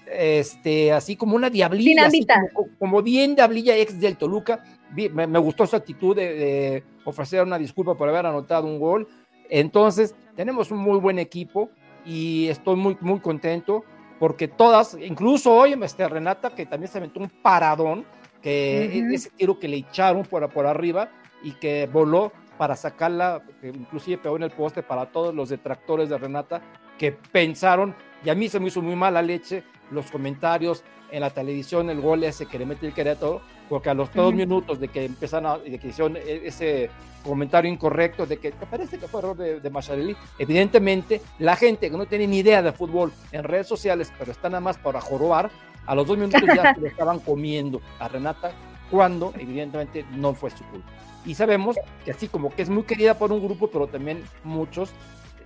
este, 0.06 0.92
así 0.92 1.16
como 1.16 1.36
una 1.36 1.50
diablilla, 1.50 2.08
como, 2.52 2.68
como, 2.78 3.02
bien 3.02 3.34
diablilla 3.34 3.76
ex 3.76 4.00
del 4.00 4.16
Toluca, 4.16 4.62
me, 5.10 5.38
gustó 5.38 5.66
su 5.66 5.76
actitud 5.76 6.16
de, 6.16 6.82
ofrecer 7.04 7.42
una 7.42 7.58
disculpa 7.58 7.94
por 7.94 8.08
haber 8.08 8.26
anotado 8.26 8.66
un 8.66 8.78
gol. 8.78 9.08
Entonces, 9.48 10.14
tenemos 10.34 10.70
un 10.70 10.78
muy 10.78 10.98
buen 10.98 11.18
equipo 11.18 11.70
y 12.04 12.48
estoy 12.48 12.76
muy, 12.76 12.96
muy 13.00 13.20
contento 13.20 13.84
porque 14.18 14.48
todas, 14.48 14.96
incluso 15.00 15.52
hoy 15.52 15.78
este, 15.82 16.08
Renata, 16.08 16.50
que 16.50 16.66
también 16.66 16.90
se 16.90 16.98
aventó 16.98 17.20
un 17.20 17.28
paradón, 17.28 18.04
que 18.42 19.04
ese 19.12 19.30
tiro 19.30 19.58
que 19.58 19.68
le 19.68 19.78
echaron 19.78 20.22
por, 20.24 20.48
por 20.50 20.66
arriba 20.66 21.10
y 21.42 21.52
que 21.52 21.88
voló 21.92 22.32
para 22.56 22.76
sacarla, 22.76 23.42
que 23.60 23.68
inclusive 23.68 24.18
pegó 24.18 24.36
en 24.36 24.44
el 24.44 24.50
poste 24.50 24.82
para 24.82 25.06
todos 25.06 25.34
los 25.34 25.48
detractores 25.48 26.08
de 26.08 26.16
Renata 26.16 26.62
que 26.98 27.12
pensaron, 27.12 27.94
y 28.24 28.30
a 28.30 28.34
mí 28.34 28.48
se 28.48 28.58
me 28.58 28.68
hizo 28.68 28.80
muy 28.80 28.96
mala 28.96 29.20
leche 29.20 29.62
los 29.90 30.10
comentarios 30.10 30.82
en 31.10 31.20
la 31.20 31.30
televisión, 31.30 31.90
el 31.90 32.00
gol 32.00 32.24
ese 32.24 32.46
que 32.46 32.58
le 32.58 32.66
mete 32.66 32.86
el 32.86 32.92
Querétaro, 32.92 33.40
porque 33.68 33.90
a 33.90 33.94
los 33.94 34.12
dos 34.12 34.34
minutos 34.34 34.80
de 34.80 34.88
que 34.88 35.04
empezaron 35.04 35.46
a, 35.46 35.58
de 35.58 35.78
que 35.78 35.88
hicieron 35.88 36.16
e, 36.16 36.42
ese 36.44 36.90
comentario 37.24 37.70
incorrecto 37.70 38.26
de 38.26 38.38
que 38.38 38.52
parece 38.52 38.98
que 38.98 39.08
fue 39.08 39.20
error 39.20 39.36
de, 39.36 39.60
de 39.60 40.16
evidentemente 40.38 41.20
la 41.38 41.56
gente 41.56 41.90
que 41.90 41.96
no 41.96 42.06
tiene 42.06 42.26
ni 42.26 42.38
idea 42.38 42.62
de 42.62 42.72
fútbol 42.72 43.12
en 43.32 43.42
redes 43.42 43.66
sociales, 43.66 44.12
pero 44.18 44.30
está 44.30 44.48
nada 44.48 44.60
más 44.60 44.78
para 44.78 45.00
jorobar, 45.00 45.50
a 45.86 45.94
los 45.94 46.06
dos 46.06 46.18
minutos 46.18 46.42
ya 46.54 46.74
se 46.74 46.80
le 46.80 46.88
estaban 46.88 47.20
comiendo 47.20 47.80
a 47.98 48.08
Renata 48.08 48.52
cuando 48.90 49.32
evidentemente 49.38 50.04
no 50.12 50.34
fue 50.34 50.50
su 50.50 50.64
culpa. 50.64 50.88
Y 51.24 51.34
sabemos 51.34 51.76
que 52.04 52.12
así 52.12 52.28
como 52.28 52.54
que 52.54 52.62
es 52.62 52.70
muy 52.70 52.84
querida 52.84 53.18
por 53.18 53.32
un 53.32 53.44
grupo, 53.44 53.68
pero 53.68 53.88
también 53.88 54.22
muchos 54.44 54.90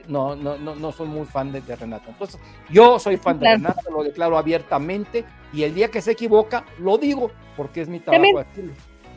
no, 0.09 0.37
no, 0.37 0.57
no, 0.57 0.75
no 0.75 0.93
soy 0.93 1.09
muy 1.09 1.27
fan 1.27 1.53
de, 1.53 1.61
Renata. 1.61 2.07
Entonces, 2.09 2.41
yo 2.71 2.99
soy 2.99 3.17
fan 3.17 3.39
de 3.39 3.53
Renata, 3.53 3.83
lo 3.91 4.03
declaro 4.03 4.37
abiertamente 4.37 5.25
y 5.53 5.63
el 5.63 5.75
día 5.75 5.91
que 5.91 6.01
se 6.01 6.13
equivoca, 6.13 6.65
lo 6.79 6.99
digo 6.99 7.31
porque 7.57 7.81
es 7.83 7.89
mi 7.89 8.01
trabajo. 8.01 8.45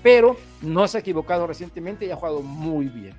Pero 0.02 0.36
no 0.62 0.88
se 0.88 0.98
ha 0.98 1.02
equivocado 1.02 1.48
recientemente 1.48 2.06
y 2.06 2.12
ha 2.12 2.16
jugado 2.16 2.42
muy 2.42 2.88
bien. 2.88 3.14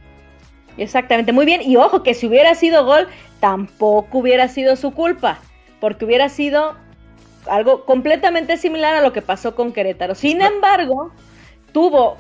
Exactamente, 0.77 1.33
muy 1.33 1.47
bien. 1.47 1.63
Y 1.63 1.77
ojo, 1.77 2.03
que 2.03 2.15
si 2.15 2.27
hubiera 2.27 2.55
sido 2.55 2.85
gol, 2.85 3.09
tampoco 3.41 4.19
hubiera 4.19 4.49
sido 4.49 4.77
su 4.77 4.93
culpa, 4.93 5.39
porque 5.81 6.05
hubiera 6.05 6.29
sido 6.29 6.77
algo 7.47 7.85
completamente 7.85 8.57
similar 8.57 8.95
a 8.95 9.03
lo 9.03 9.13
que 9.13 9.23
pasó 9.23 9.55
con 9.55 9.73
Querétaro. 9.73 10.15
Sin 10.15 10.43
embargo, 10.43 11.13
tuvo 11.73 12.17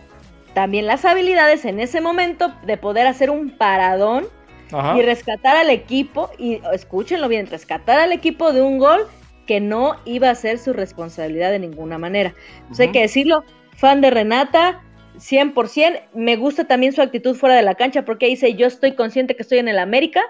también 0.54 0.87
las 0.87 1.04
habilidades 1.04 1.64
en 1.64 1.80
ese 1.80 2.00
momento 2.00 2.52
de 2.64 2.76
poder 2.76 3.07
hacer 3.07 3.30
un 3.30 3.50
paradón 3.57 4.26
y 4.70 5.03
rescatar 5.03 5.57
al 5.57 5.70
equipo, 5.70 6.31
y 6.38 6.61
escúchenlo 6.72 7.29
bien, 7.29 7.46
rescatar 7.46 7.98
al 7.98 8.12
equipo 8.12 8.53
de 8.53 8.62
un 8.62 8.79
gol 8.79 9.07
que 9.46 9.61
no 9.61 9.96
iba 10.05 10.31
a 10.31 10.35
ser 10.35 10.59
su 10.59 10.72
responsabilidad 10.72 11.50
de 11.50 11.59
ninguna 11.59 11.98
manera. 11.98 12.35
hay 12.79 12.90
que 12.90 13.00
decirlo, 13.00 13.44
fan 13.77 14.00
de 14.00 14.11
Renata, 14.11 14.83
100%, 15.18 16.00
me 16.14 16.37
gusta 16.37 16.64
también 16.64 16.92
su 16.92 17.03
actitud 17.03 17.37
fuera 17.37 17.57
de 17.57 17.62
la 17.62 17.74
cancha 17.74 18.05
porque 18.05 18.27
dice, 18.27 18.55
yo 18.55 18.66
estoy 18.66 18.92
consciente 18.92 19.37
que 19.37 19.42
estoy 19.42 19.59
en 19.59 19.68
el 19.68 19.79
América. 19.79 20.22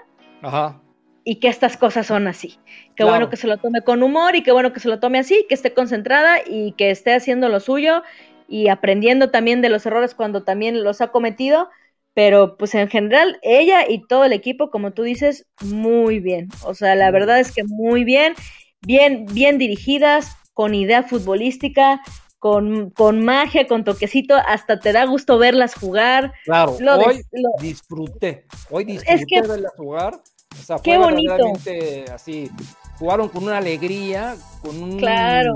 Y 1.26 1.36
que 1.36 1.48
estas 1.48 1.78
cosas 1.78 2.06
son 2.06 2.26
así. 2.26 2.58
Qué 2.96 3.04
bueno 3.04 3.30
que 3.30 3.36
se 3.36 3.46
lo 3.46 3.56
tome 3.56 3.80
con 3.80 4.02
humor 4.02 4.36
y 4.36 4.42
qué 4.42 4.52
bueno 4.52 4.74
que 4.74 4.80
se 4.80 4.88
lo 4.88 5.00
tome 5.00 5.18
así, 5.18 5.46
que 5.48 5.54
esté 5.54 5.72
concentrada 5.72 6.36
y 6.46 6.72
que 6.72 6.90
esté 6.90 7.14
haciendo 7.14 7.48
lo 7.48 7.60
suyo 7.60 8.02
y 8.46 8.68
aprendiendo 8.68 9.30
también 9.30 9.62
de 9.62 9.70
los 9.70 9.86
errores 9.86 10.14
cuando 10.14 10.42
también 10.42 10.84
los 10.84 11.00
ha 11.00 11.08
cometido, 11.08 11.70
pero 12.14 12.56
pues 12.56 12.74
en 12.74 12.88
general 12.88 13.38
ella 13.42 13.88
y 13.88 14.06
todo 14.06 14.24
el 14.24 14.32
equipo, 14.32 14.70
como 14.70 14.92
tú 14.92 15.02
dices, 15.02 15.46
muy 15.62 16.20
bien. 16.20 16.48
O 16.64 16.72
sea, 16.74 16.94
la 16.94 17.10
verdad 17.10 17.40
es 17.40 17.52
que 17.52 17.64
muy 17.64 18.04
bien, 18.04 18.34
bien, 18.82 19.26
bien 19.26 19.58
dirigidas, 19.58 20.36
con 20.52 20.74
idea 20.74 21.02
futbolística, 21.02 22.00
con, 22.38 22.90
con 22.90 23.24
magia, 23.24 23.66
con 23.66 23.84
toquecito, 23.84 24.36
hasta 24.36 24.78
te 24.78 24.92
da 24.92 25.04
gusto 25.06 25.38
verlas 25.38 25.74
jugar. 25.74 26.32
Claro, 26.44 26.76
hoy 27.04 27.22
disfruté, 27.60 28.46
hoy 28.70 28.84
disfruté 28.84 29.42
de 29.42 29.48
verlas 29.48 29.72
jugar. 29.76 30.14
O 30.52 30.62
sea, 30.62 30.76
qué 30.82 30.96
bonito. 30.96 31.52
así, 32.12 32.48
jugaron 32.96 33.28
con 33.28 33.42
una 33.42 33.58
alegría, 33.58 34.36
con 34.62 34.80
un... 34.80 34.98
Claro 34.98 35.52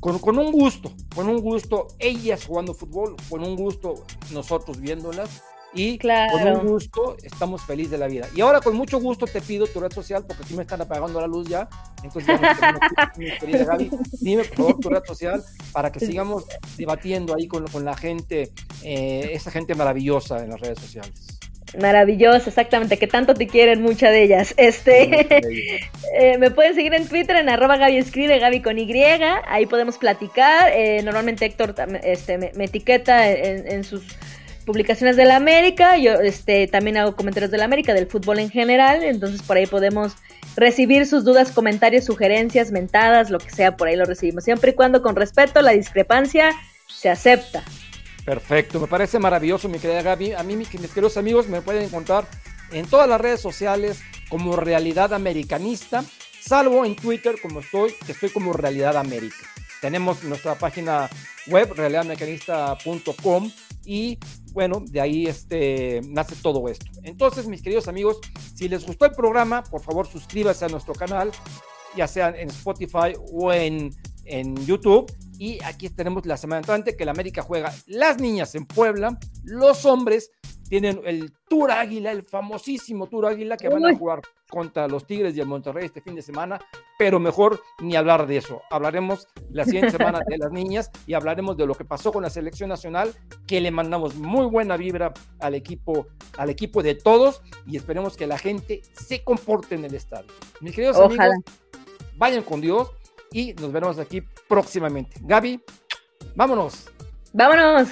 con, 0.00 0.38
un 0.38 0.50
gusto, 0.50 0.92
con 1.14 1.28
un 1.28 1.40
gusto, 1.40 1.88
ellas 1.98 2.46
jugando 2.46 2.74
fútbol, 2.74 3.16
con 3.28 3.44
un 3.44 3.54
gusto 3.54 4.04
nosotros 4.32 4.80
viéndolas 4.80 5.42
y 5.72 5.98
con 5.98 6.42
un 6.42 6.66
gusto 6.66 7.16
estamos 7.22 7.62
felices 7.62 7.92
de 7.92 7.98
la 7.98 8.08
vida. 8.08 8.26
Y 8.34 8.40
ahora 8.40 8.60
con 8.60 8.74
mucho 8.74 8.98
gusto 8.98 9.26
te 9.26 9.40
pido 9.40 9.66
tu 9.66 9.78
red 9.78 9.92
social 9.92 10.24
porque 10.26 10.42
aquí 10.42 10.54
me 10.54 10.62
están 10.62 10.80
apagando 10.80 11.20
la 11.20 11.26
luz 11.26 11.48
ya. 11.48 11.68
Entonces, 12.02 12.40
mi 13.16 13.30
querida 13.38 13.64
Gaby, 13.64 13.90
dime 14.20 14.44
por 14.44 14.56
favor 14.56 14.80
tu 14.80 14.88
red 14.88 15.04
social 15.04 15.44
para 15.72 15.92
que 15.92 16.00
sigamos 16.00 16.44
debatiendo 16.76 17.34
ahí 17.34 17.46
con, 17.46 17.66
con 17.68 17.84
la 17.84 17.96
gente, 17.96 18.52
eh, 18.82 19.30
esa 19.32 19.50
gente 19.50 19.74
maravillosa 19.74 20.42
en 20.42 20.50
las 20.50 20.60
redes 20.60 20.80
sociales. 20.80 21.40
Maravilloso, 21.78 22.48
exactamente, 22.48 22.98
que 22.98 23.06
tanto 23.06 23.34
te 23.34 23.46
quieren 23.46 23.80
muchas 23.80 24.10
de 24.10 24.24
ellas. 24.24 24.54
Este, 24.56 25.90
eh, 26.18 26.38
me 26.38 26.50
pueden 26.50 26.74
seguir 26.74 26.94
en 26.94 27.06
Twitter 27.06 27.36
en 27.36 27.48
arroba 27.48 27.76
Gaby 27.76 27.96
escribe, 27.96 28.38
Gaby 28.38 28.60
con 28.60 28.78
Y, 28.78 28.90
ahí 29.46 29.66
podemos 29.66 29.96
platicar. 29.98 30.72
Eh, 30.74 31.02
normalmente 31.02 31.46
Héctor 31.46 31.74
este, 32.02 32.38
me, 32.38 32.64
etiqueta 32.64 33.30
en, 33.30 33.84
sus 33.84 34.02
publicaciones 34.66 35.16
de 35.16 35.24
la 35.24 35.36
América, 35.36 35.96
yo 35.96 36.14
este, 36.14 36.66
también 36.66 36.96
hago 36.96 37.16
comentarios 37.16 37.50
de 37.50 37.58
la 37.58 37.64
América, 37.64 37.94
del 37.94 38.06
fútbol 38.06 38.38
en 38.38 38.50
general, 38.50 39.02
entonces 39.02 39.42
por 39.42 39.56
ahí 39.56 39.66
podemos 39.66 40.16
recibir 40.56 41.06
sus 41.06 41.24
dudas, 41.24 41.50
comentarios, 41.50 42.04
sugerencias, 42.04 42.70
mentadas, 42.70 43.30
lo 43.30 43.38
que 43.38 43.50
sea, 43.50 43.76
por 43.76 43.88
ahí 43.88 43.96
lo 43.96 44.04
recibimos, 44.04 44.44
siempre 44.44 44.72
y 44.72 44.74
cuando 44.74 45.02
con 45.02 45.16
respeto, 45.16 45.62
la 45.62 45.72
discrepancia 45.72 46.52
se 46.86 47.08
acepta. 47.08 47.64
Perfecto, 48.24 48.78
me 48.78 48.86
parece 48.86 49.18
maravilloso, 49.18 49.68
mi 49.68 49.78
querida 49.78 50.02
Gaby. 50.02 50.32
A 50.32 50.42
mí, 50.42 50.56
mis 50.56 50.68
queridos 50.68 51.16
amigos, 51.16 51.48
me 51.48 51.62
pueden 51.62 51.84
encontrar 51.84 52.28
en 52.72 52.86
todas 52.86 53.08
las 53.08 53.20
redes 53.20 53.40
sociales 53.40 54.00
como 54.28 54.56
Realidad 54.56 55.14
Americanista, 55.14 56.04
salvo 56.40 56.84
en 56.84 56.96
Twitter, 56.96 57.36
como 57.40 57.60
estoy, 57.60 57.94
que 58.06 58.12
estoy 58.12 58.30
como 58.30 58.52
Realidad 58.52 58.96
América. 58.96 59.36
Tenemos 59.80 60.22
nuestra 60.24 60.54
página 60.56 61.08
web, 61.46 61.72
realidadamericanista.com, 61.74 63.50
y 63.84 64.18
bueno, 64.52 64.84
de 64.86 65.00
ahí 65.00 65.26
este, 65.26 66.00
nace 66.04 66.36
todo 66.36 66.68
esto. 66.68 66.86
Entonces, 67.02 67.46
mis 67.46 67.62
queridos 67.62 67.88
amigos, 67.88 68.18
si 68.54 68.68
les 68.68 68.84
gustó 68.84 69.06
el 69.06 69.12
programa, 69.12 69.62
por 69.64 69.80
favor 69.80 70.06
suscríbanse 70.06 70.66
a 70.66 70.68
nuestro 70.68 70.92
canal, 70.94 71.32
ya 71.96 72.06
sea 72.06 72.28
en 72.28 72.50
Spotify 72.50 73.14
o 73.32 73.52
en, 73.52 73.90
en 74.26 74.54
YouTube 74.66 75.10
y 75.40 75.58
aquí 75.64 75.88
tenemos 75.88 76.26
la 76.26 76.36
semana 76.36 76.58
entrante 76.58 76.94
que 76.94 77.06
la 77.06 77.12
América 77.12 77.40
juega 77.40 77.72
las 77.86 78.20
niñas 78.20 78.54
en 78.54 78.66
Puebla, 78.66 79.18
los 79.42 79.86
hombres 79.86 80.30
tienen 80.68 81.00
el 81.06 81.32
Tour 81.48 81.70
Águila, 81.70 82.12
el 82.12 82.24
famosísimo 82.24 83.06
Tour 83.06 83.24
Águila 83.24 83.56
que 83.56 83.70
van 83.70 83.86
a 83.86 83.96
jugar 83.96 84.20
contra 84.50 84.86
los 84.86 85.06
Tigres 85.06 85.34
y 85.34 85.40
el 85.40 85.46
Monterrey 85.46 85.86
este 85.86 86.02
fin 86.02 86.14
de 86.14 86.20
semana, 86.20 86.60
pero 86.98 87.18
mejor 87.18 87.58
ni 87.80 87.96
hablar 87.96 88.26
de 88.26 88.36
eso. 88.36 88.60
Hablaremos 88.70 89.28
la 89.50 89.64
siguiente 89.64 89.92
semana 89.92 90.20
de 90.28 90.36
las 90.36 90.52
niñas 90.52 90.90
y 91.06 91.14
hablaremos 91.14 91.56
de 91.56 91.64
lo 91.64 91.74
que 91.74 91.86
pasó 91.86 92.12
con 92.12 92.22
la 92.22 92.28
selección 92.28 92.68
nacional, 92.68 93.14
que 93.46 93.62
le 93.62 93.70
mandamos 93.70 94.16
muy 94.16 94.44
buena 94.44 94.76
vibra 94.76 95.14
al 95.38 95.54
equipo, 95.54 96.06
al 96.36 96.50
equipo 96.50 96.82
de 96.82 96.96
todos 96.96 97.40
y 97.66 97.78
esperemos 97.78 98.14
que 98.14 98.26
la 98.26 98.36
gente 98.36 98.82
se 98.92 99.24
comporte 99.24 99.74
en 99.74 99.86
el 99.86 99.94
estadio. 99.94 100.30
Mis 100.60 100.74
queridos 100.74 100.98
amigos, 100.98 101.34
vayan 102.18 102.42
con 102.42 102.60
Dios 102.60 102.90
y 103.32 103.54
nos 103.54 103.72
veremos 103.72 103.98
aquí 103.98 104.22
próximamente. 104.48 105.16
Gaby, 105.20 105.60
vámonos. 106.34 106.86
Vámonos. 107.32 107.88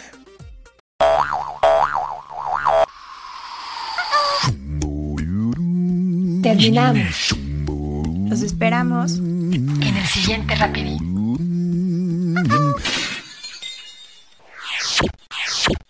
Terminamos. 6.42 7.37
Los 8.29 8.42
esperamos 8.42 9.18
en 9.18 9.96
el 9.96 10.07
siguiente 10.07 10.55
rapidito. 10.57 11.17